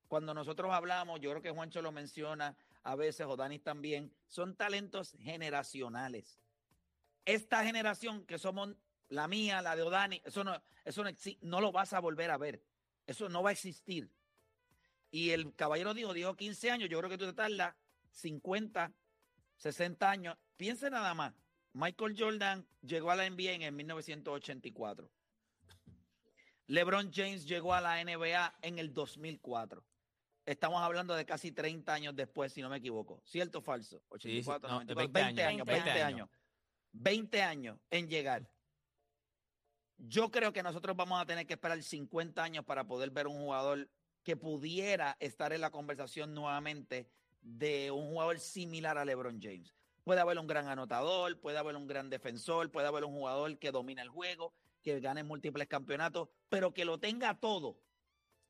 Cuando 0.08 0.34
nosotros 0.34 0.72
hablamos, 0.72 1.20
yo 1.20 1.30
creo 1.32 1.42
que 1.42 1.52
Juancho 1.52 1.82
lo 1.82 1.92
menciona 1.92 2.56
a 2.88 2.96
veces, 2.96 3.28
o 3.28 3.36
Dani 3.36 3.60
también, 3.60 4.14
son 4.30 4.56
talentos 4.56 5.14
generacionales. 5.20 6.40
Esta 7.26 7.62
generación 7.66 8.26
que 8.26 8.40
somos 8.40 8.78
la 9.10 9.28
mía, 9.28 9.62
la 9.62 9.76
de 9.76 9.84
Odani, 9.84 10.22
eso 10.24 10.46
no, 10.46 10.62
eso 10.86 11.04
no, 11.04 11.10
no 11.42 11.60
lo 11.60 11.74
vas 11.74 11.92
a 11.92 12.00
volver 12.00 12.32
a 12.32 12.38
ver. 12.38 12.64
Eso 13.06 13.28
no 13.28 13.44
va 13.44 13.50
a 13.50 13.52
existir. 13.52 14.10
Y 15.12 15.32
el 15.32 15.54
caballero 15.54 15.94
dijo, 15.94 16.14
dijo 16.14 16.38
15 16.38 16.72
años, 16.72 16.90
yo 16.90 16.98
creo 17.00 17.10
que 17.10 17.18
tú 17.18 17.26
te 17.26 17.34
tardas 17.34 17.76
50, 18.12 18.94
60 19.58 20.10
años. 20.10 20.38
Piense 20.56 20.90
nada 20.90 21.14
más. 21.14 21.34
Michael 21.74 22.16
Jordan 22.18 22.66
llegó 22.82 23.12
a 23.12 23.18
la 23.18 23.30
NBA 23.30 23.52
en 23.52 23.62
el 23.64 23.74
1984. 23.74 25.12
LeBron 26.68 27.12
James 27.12 27.46
llegó 27.46 27.74
a 27.74 27.82
la 27.82 28.02
NBA 28.02 28.60
en 28.62 28.80
el 28.80 28.94
2004. 28.94 29.84
Estamos 30.48 30.82
hablando 30.82 31.14
de 31.14 31.26
casi 31.26 31.52
30 31.52 31.94
años 31.94 32.16
después, 32.16 32.54
si 32.54 32.62
no 32.62 32.70
me 32.70 32.78
equivoco. 32.78 33.22
¿Cierto 33.26 33.60
o 33.60 33.62
falso? 33.62 34.02
Sí, 34.20 34.42
sí, 34.42 34.50
84, 34.50 34.70
no, 34.70 34.76
94, 34.86 35.14
20 35.14 35.22
20 35.22 35.44
años, 35.44 35.68
20 35.68 35.84
20 35.84 36.04
años. 36.04 36.30
20 36.94 37.44
años 37.44 37.80
en 37.92 38.08
llegar. 38.08 38.50
Yo 39.98 40.32
creo 40.32 40.54
que 40.54 40.64
nosotros 40.64 40.96
vamos 40.96 41.22
a 41.22 41.26
tener 41.26 41.46
que 41.46 41.54
esperar 41.54 41.82
50 41.82 42.42
años 42.42 42.66
para 42.66 42.88
poder 42.88 43.12
ver 43.12 43.28
un 43.28 43.38
jugador 43.38 43.90
que 44.24 44.38
pudiera 44.38 45.18
estar 45.20 45.54
en 45.54 45.62
la 45.62 45.70
conversación 45.70 46.34
nuevamente 46.34 47.10
de 47.42 47.92
un 47.92 48.08
jugador 48.08 48.40
similar 48.40 48.98
a 48.98 49.06
LeBron 49.06 49.40
James. 49.42 49.74
Puede 50.04 50.22
haber 50.22 50.40
un 50.40 50.48
gran 50.48 50.68
anotador, 50.70 51.40
puede 51.40 51.58
haber 51.58 51.76
un 51.76 51.88
gran 51.88 52.10
defensor, 52.10 52.72
puede 52.72 52.88
haber 52.88 53.04
un 53.04 53.14
jugador 53.14 53.58
que 53.60 53.72
domina 53.72 54.02
el 54.02 54.10
juego, 54.10 54.54
que 54.82 55.00
gane 55.02 55.24
múltiples 55.24 55.68
campeonatos, 55.68 56.30
pero 56.48 56.74
que 56.74 56.86
lo 56.86 57.00
tenga 57.00 57.38
todo. 57.40 57.78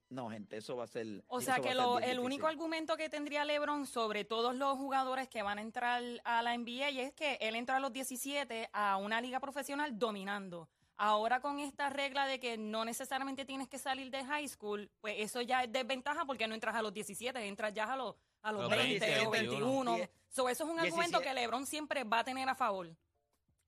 No, 0.10 0.30
gente, 0.30 0.58
eso 0.58 0.78
va 0.78 0.86
a 0.86 0.88
ser. 0.88 1.24
O 1.28 1.42
sea 1.42 1.60
que 1.60 1.74
lo- 1.76 2.00
el 2.00 2.20
único 2.20 2.48
argumento 2.48 2.96
que 2.96 3.10
tendría 3.10 3.44
LeBron 3.44 3.86
sobre 3.86 4.24
todos 4.24 4.56
los 4.56 4.78
jugadores 4.78 5.28
que 5.28 5.42
van 5.44 5.58
a 5.58 5.62
entrar 5.62 6.02
a 6.24 6.42
la 6.42 6.54
NBA 6.54 6.90
es 6.90 7.14
que 7.14 7.38
él 7.42 7.56
entra 7.58 7.78
a 7.78 7.80
los 7.82 7.92
17 7.92 8.70
a 8.72 8.96
una 8.98 9.20
liga 9.20 9.40
profesional 9.42 10.00
dominando. 10.00 10.70
Ahora 11.00 11.42
con 11.42 11.60
esta 11.60 11.90
regla 11.90 12.26
de 12.26 12.40
que 12.40 12.58
no 12.58 12.86
necesariamente 12.86 13.46
tienes 13.46 13.68
que 13.68 13.78
salir 13.78 14.10
de 14.10 14.24
high 14.26 14.48
school, 14.48 14.90
pues 15.02 15.16
eso 15.20 15.42
ya 15.42 15.64
es 15.64 15.72
desventaja 15.72 16.26
porque 16.26 16.48
no 16.48 16.56
entras 16.56 16.76
a 16.76 16.82
los 16.82 16.94
17, 16.94 17.46
entras 17.46 17.74
ya 17.74 17.84
a 17.92 17.96
los, 17.98 18.16
a 18.42 18.52
los 18.52 18.62
Los 18.62 18.70
20 18.72 19.06
o 19.28 19.30
20, 19.32 19.48
21. 19.50 19.96
Die- 19.98 20.10
So, 20.30 20.50
eso 20.50 20.64
es 20.64 20.70
un 20.70 20.80
argumento 20.80 21.20
17. 21.20 21.24
que 21.24 21.34
LeBron 21.34 21.66
siempre 21.66 22.04
va 22.04 22.20
a 22.20 22.24
tener 22.24 22.48
a 22.50 22.56
favor. 22.56 22.96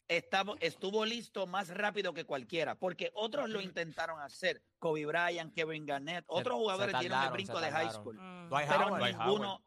Estuvo 0.10 1.06
listo 1.06 1.46
más 1.46 1.70
rápido 1.70 2.14
que 2.14 2.26
cualquiera, 2.26 2.74
porque 2.74 3.12
otros 3.14 3.48
lo 3.48 3.62
intentaron 3.62 4.20
hacer. 4.20 4.64
Kobe 4.80 5.06
Bryant, 5.06 5.54
Kevin 5.54 5.86
Garnett, 5.86 6.26
otros 6.28 6.56
se 6.56 6.60
jugadores 6.60 7.00
dieron 7.00 7.24
el 7.24 7.30
brinco 7.30 7.62
de 7.62 7.72
high 7.72 7.92
school. 7.92 8.16
Mm. 8.16 8.50
Pero 8.50 8.88
Howard. 8.88 9.04
Ninguno, 9.04 9.64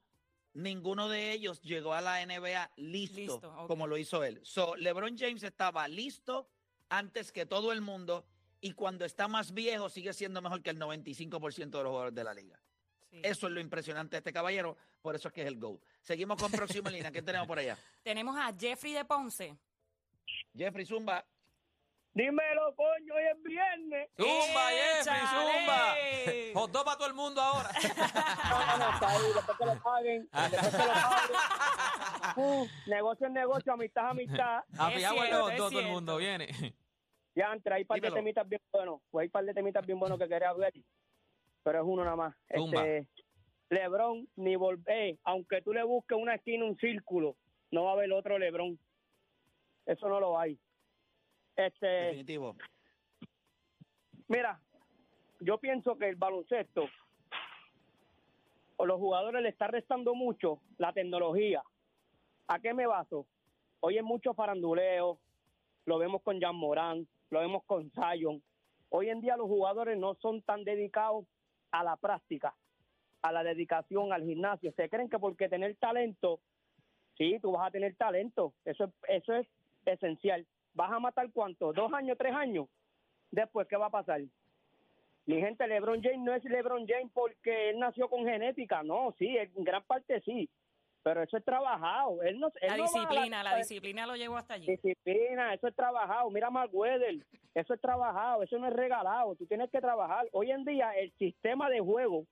ninguno 0.55 1.09
de 1.09 1.31
ellos 1.31 1.63
llegó 1.63 1.95
a 1.95 2.01
la 2.01 2.27
NBA 2.27 2.73
listo, 2.77 3.41
como 3.69 3.87
lo 3.87 3.97
hizo 3.97 4.25
él. 4.25 4.41
So, 4.43 4.75
LeBron 4.75 5.17
James 5.17 5.45
estaba 5.45 5.87
listo 5.87 6.51
antes 6.89 7.31
que 7.31 7.47
todo 7.47 7.71
el 7.73 7.81
mundo 7.81 8.27
y 8.61 8.73
cuando 8.73 9.05
está 9.05 9.29
más 9.29 9.55
viejo 9.55 9.89
sigue 9.89 10.13
siendo 10.13 10.43
mejor 10.43 10.61
que 10.61 10.71
el 10.71 10.79
95% 10.79 11.71
de 11.71 11.83
los 11.83 11.91
jugadores 11.91 12.15
de 12.15 12.25
la 12.25 12.35
liga. 12.35 12.61
Sí. 13.11 13.21
Eso 13.23 13.47
es 13.47 13.53
lo 13.53 13.61
impresionante 13.61 14.17
de 14.17 14.19
este 14.19 14.33
caballero, 14.33 14.77
por 15.03 15.15
eso 15.15 15.29
es 15.29 15.35
que 15.35 15.43
es 15.43 15.47
el 15.47 15.59
GOAT. 15.59 15.81
Seguimos 16.01 16.41
con 16.41 16.51
próxima 16.51 16.91
línea. 16.91 17.13
¿Qué 17.13 17.23
tenemos 17.23 17.47
por 17.47 17.59
allá? 17.59 17.79
Tenemos 18.03 18.37
a 18.37 18.53
Jeffrey 18.59 18.93
de 18.93 19.05
Ponce. 19.05 19.57
Jeffrey 20.55 20.85
Zumba. 20.85 21.25
Dímelo, 22.15 22.75
coño, 22.77 23.15
hoy 23.15 23.23
es 23.33 23.43
viernes. 23.43 24.11
Zumba, 24.17 24.69
Jeffrey, 24.71 25.21
zumba. 26.55 26.69
Dog 26.71 26.85
para 26.85 26.97
todo 26.99 27.09
el 27.09 27.15
mundo 27.15 27.41
ahora. 27.41 27.71
No, 28.53 28.67
no, 28.67 28.79
no, 28.79 28.95
está 28.95 29.09
ahí, 29.09 29.33
después 29.35 29.59
que 29.59 29.65
lo 29.65 29.83
paguen. 29.83 30.29
Después 30.51 30.71
que 30.73 30.87
lo 30.87 30.93
paguen. 30.93 31.37
Uh, 32.37 32.67
negocio 32.87 33.27
es 33.27 33.33
negocio, 33.33 33.73
amistad 33.73 34.05
es 34.05 34.11
amistad. 34.11 34.65
A 34.79 34.91
Es 34.91 34.97
mí 34.97 35.05
hago 35.05 35.23
el 35.23 35.29
cierto, 35.29 35.45
hot 35.45 35.53
es 35.53 35.59
dog, 35.59 35.71
todo 35.71 35.81
el 35.81 35.87
mundo 35.89 36.17
viene. 36.17 36.49
Ya, 37.35 37.51
entre 37.51 37.75
ahí 37.75 37.85
par 37.87 37.99
de 37.99 38.11
temitas 38.11 38.47
bien 38.47 38.61
buenos. 38.71 39.01
Pues 39.11 39.23
hay 39.23 39.29
par 39.31 39.43
de 39.43 39.55
temitas 39.55 39.87
bien 39.87 39.99
buenos 39.99 40.19
que 40.19 40.29
quería 40.29 40.53
ver. 40.53 40.75
Pero 41.63 41.79
es 41.79 41.85
uno 41.87 42.05
nada 42.05 42.15
más. 42.17 42.35
Zumba. 42.55 42.87
Este, 42.87 43.09
Lebron, 43.71 44.29
ni 44.37 44.55
volver. 44.55 45.17
Aunque 45.25 45.63
tú 45.63 45.73
le 45.73 45.83
busques 45.83 46.19
una 46.19 46.35
esquina, 46.35 46.67
un 46.67 46.77
círculo, 46.77 47.37
no 47.71 47.85
va 47.85 47.91
a 47.91 47.95
haber 47.95 48.13
otro 48.13 48.39
Lebron. 48.39 48.79
Eso 49.87 50.09
no 50.09 50.21
lo 50.21 50.39
hay. 50.39 50.59
Este, 51.57 51.87
Definitivo. 51.87 52.57
Mira, 54.29 54.61
yo 55.41 55.59
pienso 55.59 55.97
que 55.99 56.09
el 56.09 56.17
baloncesto 56.17 56.89
o 58.77 58.87
los 58.87 58.99
jugadores 58.99 59.43
le 59.43 59.49
está 59.49 59.67
restando 59.67 60.15
mucho 60.15 60.61
la 60.79 60.93
tecnología. 60.93 61.63
¿A 62.49 62.59
qué 62.59 62.75
me 62.75 62.87
baso? 62.87 63.27
Hoy 63.81 63.97
hay 63.97 64.03
mucho 64.03 64.35
faranduleo, 64.35 65.19
lo 65.85 65.99
vemos 65.99 66.23
con 66.23 66.41
Jan 66.41 66.57
Morán, 66.57 67.07
lo 67.31 67.41
vemos 67.41 67.65
con 67.65 67.91
Zion. 67.91 68.43
Hoy 68.89 69.09
en 69.09 69.21
día 69.21 69.37
los 69.37 69.47
jugadores 69.47 69.99
no 69.99 70.15
son 70.17 70.43
tan 70.43 70.65
dedicados 70.65 71.27
a 71.71 71.83
la 71.83 71.97
práctica, 71.97 72.55
a 73.23 73.33
la 73.33 73.43
dedicación 73.43 74.13
al 74.13 74.25
gimnasio. 74.25 74.73
Se 74.77 74.89
creen 74.89 75.09
que 75.09 75.19
porque 75.19 75.49
tener 75.49 75.77
talento, 75.77 76.41
sí, 77.17 77.39
tú 77.41 77.53
vas 77.53 77.69
a 77.69 77.71
tener 77.71 77.97
talento, 77.97 78.55
eso 78.65 78.85
es, 78.85 78.91
eso 79.09 79.35
es 79.35 79.47
esencial. 79.91 80.47
¿Vas 80.75 80.91
a 80.93 81.01
matar 81.01 81.31
cuánto? 81.33 81.73
¿Dos 81.73 81.93
años, 81.93 82.17
tres 82.19 82.35
años? 82.35 82.67
Después, 83.31 83.67
¿qué 83.69 83.77
va 83.77 83.87
a 83.87 83.91
pasar? 83.91 84.21
Mi 85.27 85.41
gente, 85.41 85.67
LeBron 85.67 86.03
James 86.03 86.21
no 86.21 86.35
es 86.35 86.45
LeBron 86.45 86.87
James 86.87 87.11
porque 87.15 87.71
él 87.71 87.79
nació 87.79 88.09
con 88.09 88.25
genética, 88.25 88.83
no, 88.83 89.15
sí, 89.19 89.37
en 89.37 89.53
gran 89.65 89.83
parte 89.85 90.21
sí, 90.23 90.51
pero 91.05 91.23
eso 91.23 91.37
es 91.37 91.45
trabajado. 91.45 92.23
Él 92.23 92.41
no, 92.41 92.49
él 92.61 92.69
La 92.69 92.77
no 92.77 92.83
va 92.85 92.89
a 92.89 92.93
disciplina, 92.93 93.43
la 93.43 93.57
disciplina 93.57 94.07
lo 94.07 94.17
llevó 94.17 94.37
hasta 94.37 94.55
allí. 94.55 94.67
disciplina, 94.67 95.55
eso 95.55 95.69
es 95.69 95.77
trabajado. 95.77 96.29
Mira 96.31 96.51
Mark 96.51 96.71
Weather, 96.73 97.25
eso 97.55 97.75
es 97.75 97.81
trabajado, 97.81 98.43
eso 98.43 98.59
no 98.59 98.67
es 98.67 98.73
regalado. 98.75 99.35
Tú 99.37 99.47
tienes 99.47 99.71
que 99.71 99.81
trabajar. 99.81 100.27
Hoy 100.33 100.51
en 100.51 100.65
día 100.65 100.91
el 100.93 101.13
sistema 101.13 101.69
de 101.71 101.81
juego 101.81 102.25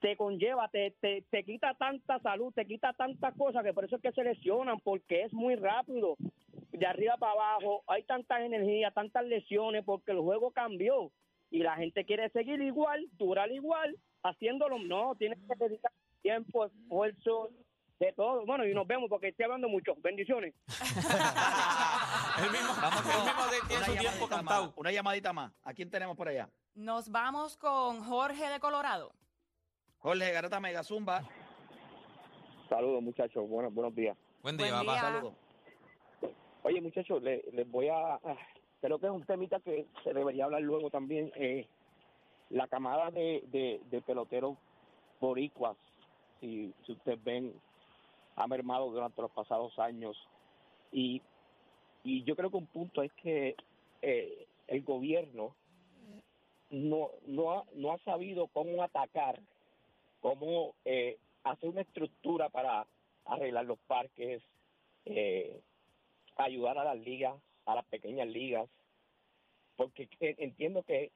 te 0.00 0.16
conlleva, 0.16 0.68
te, 0.68 0.92
te, 1.00 1.22
te 1.30 1.44
quita 1.44 1.74
tanta 1.74 2.18
salud, 2.20 2.52
te 2.54 2.66
quita 2.66 2.92
tantas 2.92 3.34
cosas 3.36 3.64
que 3.64 3.72
por 3.72 3.84
eso 3.84 3.96
es 3.96 4.02
que 4.02 4.12
se 4.12 4.22
lesionan, 4.24 4.78
porque 4.80 5.22
es 5.22 5.32
muy 5.32 5.56
rápido. 5.56 6.16
De 6.70 6.86
arriba 6.86 7.16
para 7.18 7.32
abajo, 7.32 7.82
hay 7.86 8.02
tantas 8.04 8.40
energías, 8.40 8.94
tantas 8.94 9.24
lesiones, 9.24 9.84
porque 9.84 10.12
el 10.12 10.20
juego 10.20 10.50
cambió. 10.52 11.10
Y 11.50 11.58
la 11.62 11.76
gente 11.76 12.04
quiere 12.04 12.30
seguir 12.30 12.60
igual, 12.62 13.06
durar 13.18 13.50
igual, 13.52 13.94
haciéndolo. 14.22 14.78
No, 14.78 15.14
tienes 15.16 15.38
que 15.46 15.54
dedicar 15.64 15.92
tiempo, 16.22 16.64
esfuerzo, 16.64 17.50
de 18.00 18.12
todo. 18.14 18.46
Bueno, 18.46 18.66
y 18.66 18.72
nos 18.74 18.86
vemos 18.86 19.10
porque 19.10 19.28
estoy 19.28 19.44
hablando 19.44 19.68
mucho. 19.68 19.94
Bendiciones. 19.98 20.54
el 22.42 22.50
mismo, 22.50 22.72
Vamos 22.80 23.00
el 23.06 23.24
mismo 23.24 23.46
de- 23.50 23.68
tiene 23.68 23.84
su 23.84 23.96
tiempo 23.96 24.28
cantado. 24.28 24.66
más, 24.66 24.72
Una 24.76 24.90
llamadita 24.92 25.32
más. 25.32 25.52
¿A 25.62 25.74
quién 25.74 25.90
tenemos 25.90 26.16
por 26.16 26.28
allá? 26.28 26.48
Nos 26.74 27.10
vamos 27.10 27.56
con 27.58 28.02
Jorge 28.02 28.48
de 28.48 28.58
Colorado. 28.60 29.12
Jorge 30.02 30.32
Garata 30.32 30.60
Mega 30.60 30.82
Zumba. 30.82 31.22
Saludos, 32.68 33.02
muchachos. 33.02 33.48
Buenos, 33.48 33.72
buenos 33.72 33.94
días. 33.94 34.16
Buen 34.42 34.56
día, 34.56 34.72
Buen 34.72 34.86
papá. 34.86 34.92
día. 34.92 35.00
Saludos. 35.00 35.34
Oye, 36.64 36.80
muchachos, 36.80 37.22
le- 37.22 37.44
les 37.52 37.70
voy 37.70 37.88
a... 37.88 38.14
ah, 38.14 38.36
Creo 38.80 38.98
que 38.98 39.06
es 39.06 39.12
un 39.12 39.24
temita 39.24 39.60
que 39.60 39.86
se 40.02 40.12
debería 40.12 40.44
hablar 40.46 40.62
luego 40.62 40.90
también. 40.90 41.30
eh, 41.36 41.68
la 42.50 42.66
camada 42.68 43.10
de, 43.10 43.44
de, 43.46 43.80
de 43.90 44.02
peloteros 44.02 44.58
boricuas, 45.20 45.76
si, 46.40 46.74
si 46.84 46.92
ustedes 46.92 47.22
ven, 47.24 47.54
ha 48.36 48.46
mermado 48.46 48.90
durante 48.90 49.22
los 49.22 49.30
pasados 49.30 49.78
años. 49.78 50.16
Y, 50.90 51.22
y 52.04 52.24
yo 52.24 52.36
creo 52.36 52.50
que 52.50 52.56
un 52.58 52.66
punto 52.66 53.02
es 53.02 53.12
que 53.14 53.54
eh, 54.02 54.46
el 54.66 54.82
gobierno 54.82 55.54
no, 56.70 57.10
no, 57.26 57.52
ha, 57.52 57.64
no 57.74 57.92
ha 57.92 57.98
sabido 58.00 58.48
cómo 58.48 58.82
atacar, 58.82 59.40
cómo 60.22 60.74
eh, 60.84 61.18
hacer 61.42 61.68
una 61.68 61.82
estructura 61.82 62.48
para 62.48 62.86
arreglar 63.24 63.66
los 63.66 63.78
parques, 63.80 64.40
eh, 65.04 65.60
ayudar 66.36 66.78
a 66.78 66.84
las 66.84 66.96
ligas, 66.98 67.34
a 67.66 67.74
las 67.74 67.84
pequeñas 67.86 68.28
ligas, 68.28 68.68
porque 69.76 70.06
que- 70.06 70.36
entiendo 70.38 70.82
que 70.84 71.10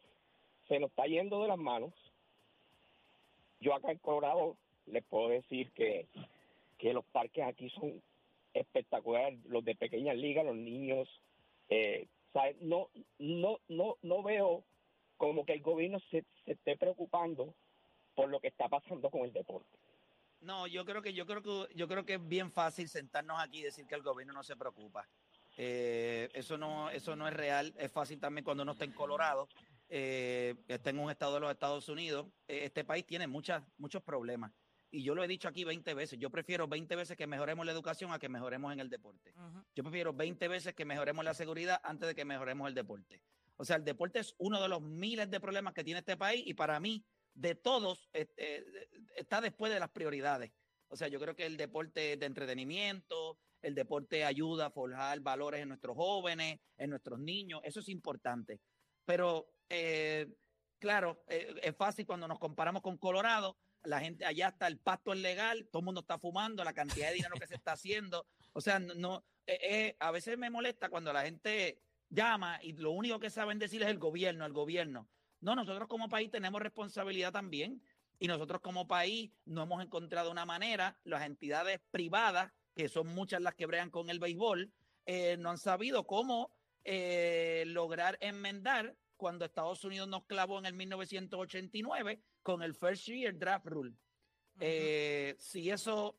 se 0.69 0.79
nos 0.81 0.91
está 0.91 1.07
yendo 1.07 1.41
de 1.41 1.49
las 1.49 1.59
manos. 1.59 1.95
Yo 3.61 3.75
acá 3.75 3.93
en 3.93 3.99
Colorado 3.99 4.57
les 4.87 5.05
puedo 5.05 5.29
decir 5.29 5.71
que, 5.73 6.07
que 6.79 6.93
los 6.93 7.05
parques 7.07 7.45
aquí 7.45 7.71
son 7.71 8.03
espectaculares, 8.55 9.39
los 9.45 9.65
de 9.65 9.77
pequeñas 9.77 10.17
ligas, 10.17 10.45
los 10.45 10.57
niños, 10.57 11.09
eh, 11.69 12.09
¿sabe? 12.33 12.57
no, 12.61 12.89
no, 13.19 13.61
no, 13.69 13.97
no 14.03 14.23
veo 14.23 14.65
como 15.17 15.45
que 15.47 15.55
el 15.55 15.63
gobierno 15.63 16.01
se 16.11 16.25
esté 16.47 16.77
preocupando 16.77 17.55
por 18.17 18.29
lo 18.29 18.41
que 18.41 18.49
está 18.49 18.69
pasando 18.69 19.11
con 19.11 19.21
el 19.21 19.33
deporte. 19.33 19.79
No, 20.41 20.67
yo 20.67 20.85
creo 20.85 21.03
que 21.03 21.13
yo 21.13 21.27
creo 21.27 21.43
que 21.43 21.75
yo 21.75 21.87
creo 21.87 22.05
que 22.05 22.15
es 22.15 22.29
bien 22.29 22.51
fácil 22.51 22.89
sentarnos 22.89 23.41
aquí 23.41 23.59
y 23.59 23.63
decir 23.63 23.87
que 23.87 23.95
el 23.95 24.03
gobierno 24.03 24.33
no 24.33 24.43
se 24.43 24.57
preocupa. 24.57 25.09
Eh, 25.57 26.29
eso 26.35 26.59
no 26.59 26.91
eso 26.91 27.15
no 27.15 27.29
es 27.29 27.35
real. 27.35 27.75
Es 27.79 27.93
fácil 27.93 28.19
también 28.19 28.45
cuando 28.45 28.63
uno 28.63 28.73
está 28.73 28.85
en 28.85 28.93
Colorado, 28.93 29.49
eh, 29.89 30.55
está 30.67 30.91
en 30.91 30.99
un 30.99 31.11
estado 31.11 31.35
de 31.35 31.41
los 31.41 31.51
Estados 31.51 31.89
Unidos. 31.89 32.27
Eh, 32.49 32.65
este 32.65 32.85
país 32.85 33.07
tiene 33.07 33.27
muchas 33.27 33.63
muchos 33.79 34.03
problemas 34.03 34.53
y 34.91 35.03
yo 35.03 35.15
lo 35.15 35.23
he 35.23 35.29
dicho 35.29 35.49
aquí 35.49 35.65
20 35.65 35.95
veces. 35.95 36.19
Yo 36.19 36.31
prefiero 36.31 36.69
20 36.69 36.97
veces 36.97 37.17
que 37.17 37.27
mejoremos 37.27 37.67
la 37.67 37.73
educación 37.73 38.13
a 38.13 38.19
que 38.19 38.29
mejoremos 38.29 38.73
en 38.73 38.81
el 38.81 38.89
deporte. 38.89 39.35
Yo 39.75 39.83
prefiero 39.83 40.13
20 40.13 40.49
veces 40.49 40.75
que 40.75 40.85
mejoremos 40.85 41.25
la 41.25 41.35
seguridad 41.35 41.81
antes 41.83 42.09
de 42.09 42.15
que 42.15 42.25
mejoremos 42.25 42.69
el 42.69 42.75
deporte. 42.75 43.21
O 43.57 43.65
sea, 43.65 43.77
el 43.77 43.85
deporte 43.85 44.21
es 44.21 44.35
uno 44.39 44.61
de 44.61 44.69
los 44.69 44.81
miles 44.81 45.31
de 45.31 45.41
problemas 45.41 45.75
que 45.75 45.83
tiene 45.83 46.01
este 46.01 46.17
país 46.17 46.43
y 46.47 46.55
para 46.55 46.79
mí, 46.79 47.05
de 47.37 47.55
todos, 47.55 48.09
este, 48.13 48.59
eh, 48.59 48.89
está 49.17 49.41
después 49.41 49.73
de 49.73 49.81
las 49.81 49.91
prioridades. 49.91 50.53
O 50.89 50.97
sea, 50.97 51.09
yo 51.09 51.21
creo 51.21 51.35
que 51.35 51.47
el 51.47 51.57
deporte 51.57 52.17
de 52.17 52.27
entretenimiento, 52.27 53.39
el 53.63 53.75
deporte 53.75 54.25
ayuda 54.25 54.67
a 54.67 54.71
forjar 54.71 55.21
valores 55.21 55.63
en 55.63 55.69
nuestros 55.69 55.97
jóvenes, 55.97 56.61
en 56.77 56.91
nuestros 56.91 57.19
niños, 57.19 57.61
eso 57.65 57.81
es 57.81 57.89
importante. 57.89 58.61
Pero, 59.05 59.49
eh, 59.69 60.27
claro, 60.79 61.25
eh, 61.29 61.55
es 61.63 61.77
fácil 61.77 62.07
cuando 62.07 62.29
nos 62.29 62.39
comparamos 62.39 62.83
con 62.83 62.97
Colorado 62.99 63.57
la 63.87 64.01
gente 64.01 64.25
allá 64.25 64.49
está, 64.49 64.67
el 64.67 64.79
pasto 64.79 65.13
es 65.13 65.21
legal, 65.21 65.69
todo 65.71 65.81
el 65.81 65.87
mundo 65.87 66.01
está 66.01 66.19
fumando, 66.19 66.65
la 66.65 66.73
cantidad 66.73 67.09
de 67.09 67.15
dinero 67.15 67.37
que 67.39 67.47
se 67.47 67.55
está 67.55 67.73
haciendo. 67.73 68.27
O 68.53 68.61
sea, 68.61 68.79
no, 68.79 69.25
eh, 69.47 69.59
eh, 69.63 69.97
a 70.01 70.11
veces 70.11 70.37
me 70.39 70.51
molesta 70.51 70.89
cuando 70.89 71.13
la 71.13 71.23
gente 71.23 71.81
llama 72.09 72.59
y 72.63 72.73
lo 72.73 72.91
único 72.91 73.19
que 73.19 73.31
saben 73.31 73.59
decir 73.59 73.83
es 73.83 73.89
el 73.89 73.99
gobierno, 73.99 74.45
el 74.45 74.53
gobierno. 74.53 75.09
No, 75.41 75.55
nosotros 75.55 75.89
como 75.89 76.09
país 76.09 76.31
tenemos 76.31 76.61
responsabilidad 76.61 77.33
también. 77.33 77.83
Y 78.19 78.29
nosotros 78.29 78.61
como 78.63 78.89
país 78.89 79.31
no 79.45 79.63
hemos 79.63 79.83
encontrado 79.83 80.31
una 80.31 80.47
manera, 80.47 80.99
las 81.05 81.23
entidades 81.27 81.81
privadas, 81.91 82.53
que 82.75 82.89
son 82.89 83.09
muchas 83.09 83.43
las 83.43 83.55
que 83.55 83.67
bregan 83.67 83.91
con 83.91 84.09
el 84.09 84.19
béisbol, 84.19 84.73
eh, 85.05 85.37
no 85.39 85.51
han 85.51 85.59
sabido 85.59 86.07
cómo 86.07 86.51
eh, 86.85 87.65
lograr 87.67 88.17
enmendar 88.21 88.97
cuando 89.17 89.45
Estados 89.45 89.85
Unidos 89.85 90.09
nos 90.09 90.25
clavó 90.25 90.59
en 90.59 90.67
el 90.67 90.75
1989 90.75 92.23
con 92.43 92.63
el 92.63 92.75
First 92.75 93.07
Year 93.07 93.37
Draft 93.37 93.67
Rule. 93.67 93.95
Eh, 94.61 95.37
si 95.39 95.71
eso 95.71 96.19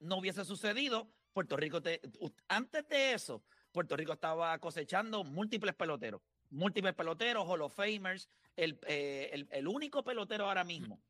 no 0.00 0.18
hubiese 0.18 0.44
sucedido, 0.44 1.10
Puerto 1.32 1.56
Rico, 1.56 1.82
te, 1.82 2.00
antes 2.48 2.86
de 2.88 3.12
eso, 3.12 3.44
Puerto 3.72 3.96
Rico 3.96 4.12
estaba 4.12 4.56
cosechando 4.58 5.24
múltiples 5.24 5.74
peloteros, 5.74 6.22
múltiples 6.54 6.94
peloteros, 6.94 7.46
Hall 7.46 7.62
of 7.62 7.74
Famers, 7.74 8.28
el, 8.56 8.78
eh, 8.86 9.30
el, 9.32 9.48
el 9.50 9.68
único 9.68 10.02
pelotero 10.02 10.46
ahora 10.46 10.64
mismo 10.64 11.00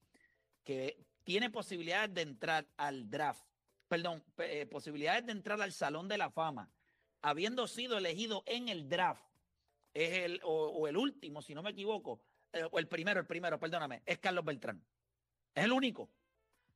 que 0.64 0.98
tiene 1.22 1.50
posibilidades 1.50 2.12
de 2.14 2.22
entrar 2.22 2.66
al 2.76 3.08
draft, 3.08 3.44
perdón, 3.86 4.24
eh, 4.38 4.66
posibilidades 4.66 5.26
de 5.26 5.32
entrar 5.32 5.60
al 5.60 5.72
Salón 5.72 6.08
de 6.08 6.18
la 6.18 6.30
Fama, 6.30 6.70
habiendo 7.22 7.66
sido 7.66 7.98
elegido 7.98 8.42
en 8.46 8.68
el 8.68 8.88
draft, 8.88 9.22
es 9.92 10.18
el, 10.24 10.40
o, 10.42 10.88
el 10.88 10.96
último, 10.96 11.40
si 11.40 11.54
no 11.54 11.62
me 11.62 11.70
equivoco, 11.70 12.20
eh, 12.52 12.66
o 12.70 12.78
el 12.78 12.88
primero, 12.88 13.20
el 13.20 13.26
primero, 13.26 13.58
perdóname, 13.60 14.02
es 14.06 14.18
Carlos 14.18 14.44
Beltrán. 14.44 14.82
Es 15.54 15.64
el 15.64 15.72
único. 15.72 16.10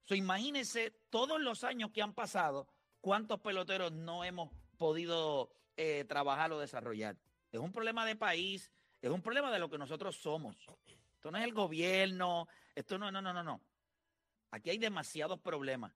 So, 0.04 0.14
imagínense 0.14 0.92
todos 1.10 1.40
los 1.40 1.64
años 1.64 1.90
que 1.90 2.00
han 2.00 2.14
pasado, 2.14 2.68
cuántos 3.00 3.40
peloteros 3.40 3.92
no 3.92 4.24
hemos 4.24 4.50
podido 4.76 5.50
trabajar 6.08 6.50
o 6.50 6.58
desarrollar. 6.58 7.16
Es 7.52 7.60
un 7.60 7.72
problema 7.72 8.04
de 8.04 8.16
país, 8.16 8.70
es 9.00 9.10
un 9.10 9.22
problema 9.22 9.50
de 9.50 9.58
lo 9.58 9.68
que 9.70 9.78
nosotros 9.78 10.16
somos. 10.16 10.56
Esto 11.14 11.30
no 11.30 11.38
es 11.38 11.44
el 11.44 11.52
gobierno, 11.52 12.46
esto 12.74 12.98
no, 12.98 13.10
no, 13.10 13.20
no, 13.20 13.32
no, 13.32 13.42
no. 13.42 13.60
Aquí 14.50 14.70
hay 14.70 14.78
demasiados 14.78 15.40
problemas. 15.40 15.92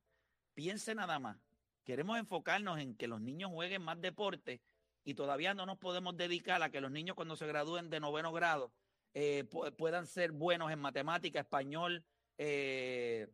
Piense 0.55 0.95
nada 0.95 1.19
más. 1.19 1.37
Queremos 1.85 2.19
enfocarnos 2.19 2.79
en 2.79 2.95
que 2.95 3.09
los 3.09 3.21
niños 3.21 3.51
jueguen 3.51 3.83
más 3.83 4.01
deporte 4.01 4.61
y 5.05 5.15
todavía 5.15 5.53
no 5.55 5.67
nos 5.67 5.79
podemos 5.79 6.17
dedicar 6.17 6.63
a 6.63 6.71
que 6.71 6.81
los 6.81 6.91
niños 6.91 7.17
cuando 7.17 7.37
se 7.37 7.47
gradúen 7.47 7.91
de 7.91 7.99
noveno 8.01 8.33
grado 8.33 8.73
eh, 9.15 9.45
pu- 9.51 9.75
puedan 9.75 10.07
ser 10.07 10.33
buenos 10.33 10.71
en 10.71 10.79
matemática, 10.79 11.41
español 11.41 12.05
eh, 12.39 13.29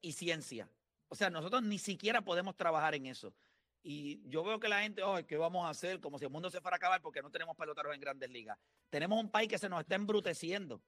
y 0.00 0.12
ciencia. 0.12 0.70
O 1.08 1.14
sea, 1.14 1.30
nosotros 1.30 1.62
ni 1.62 1.78
siquiera 1.78 2.22
podemos 2.22 2.56
trabajar 2.56 2.94
en 2.94 3.06
eso. 3.06 3.34
Y 3.82 4.28
yo 4.28 4.44
veo 4.44 4.58
que 4.58 4.68
la 4.68 4.82
gente, 4.82 5.02
oh, 5.02 5.24
¿qué 5.26 5.36
vamos 5.36 5.64
a 5.64 5.70
hacer? 5.70 6.00
Como 6.00 6.18
si 6.18 6.24
el 6.24 6.30
mundo 6.30 6.50
se 6.50 6.60
fuera 6.60 6.74
a 6.74 6.78
acabar 6.78 7.00
porque 7.00 7.22
no 7.22 7.30
tenemos 7.30 7.56
peloteros 7.56 7.94
en 7.94 8.00
grandes 8.00 8.28
ligas. 8.30 8.58
Tenemos 8.90 9.18
un 9.18 9.30
país 9.30 9.48
que 9.48 9.58
se 9.58 9.68
nos 9.68 9.80
está 9.80 9.94
embruteciendo. 9.94 10.82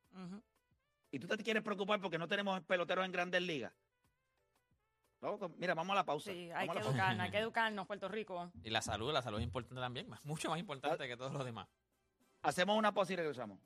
¿Y 1.10 1.18
tú 1.18 1.26
te 1.26 1.42
quieres 1.42 1.62
preocupar 1.62 2.00
porque 2.00 2.18
no 2.18 2.28
tenemos 2.28 2.60
peloteros 2.62 3.04
en 3.04 3.12
grandes 3.12 3.42
ligas? 3.42 3.72
Mira, 5.58 5.74
vamos 5.74 5.92
a 5.92 5.96
la 5.96 6.04
pausa. 6.04 6.32
Sí, 6.32 6.50
hay 6.54 6.68
que 6.68 6.78
educarnos, 6.78 7.24
hay 7.24 7.30
que 7.30 7.38
educarnos, 7.38 7.86
Puerto 7.86 8.08
Rico. 8.08 8.50
Y 8.62 8.70
la 8.70 8.80
salud, 8.80 9.12
la 9.12 9.20
salud 9.20 9.38
es 9.38 9.44
importante 9.44 9.80
también, 9.80 10.08
mucho 10.24 10.48
más 10.48 10.58
importante 10.58 11.06
que 11.06 11.16
todos 11.16 11.32
los 11.32 11.44
demás. 11.44 11.68
Hacemos 12.42 12.76
una 12.78 12.92
pausa 12.92 13.12
y 13.12 13.16
regresamos. 13.16 13.58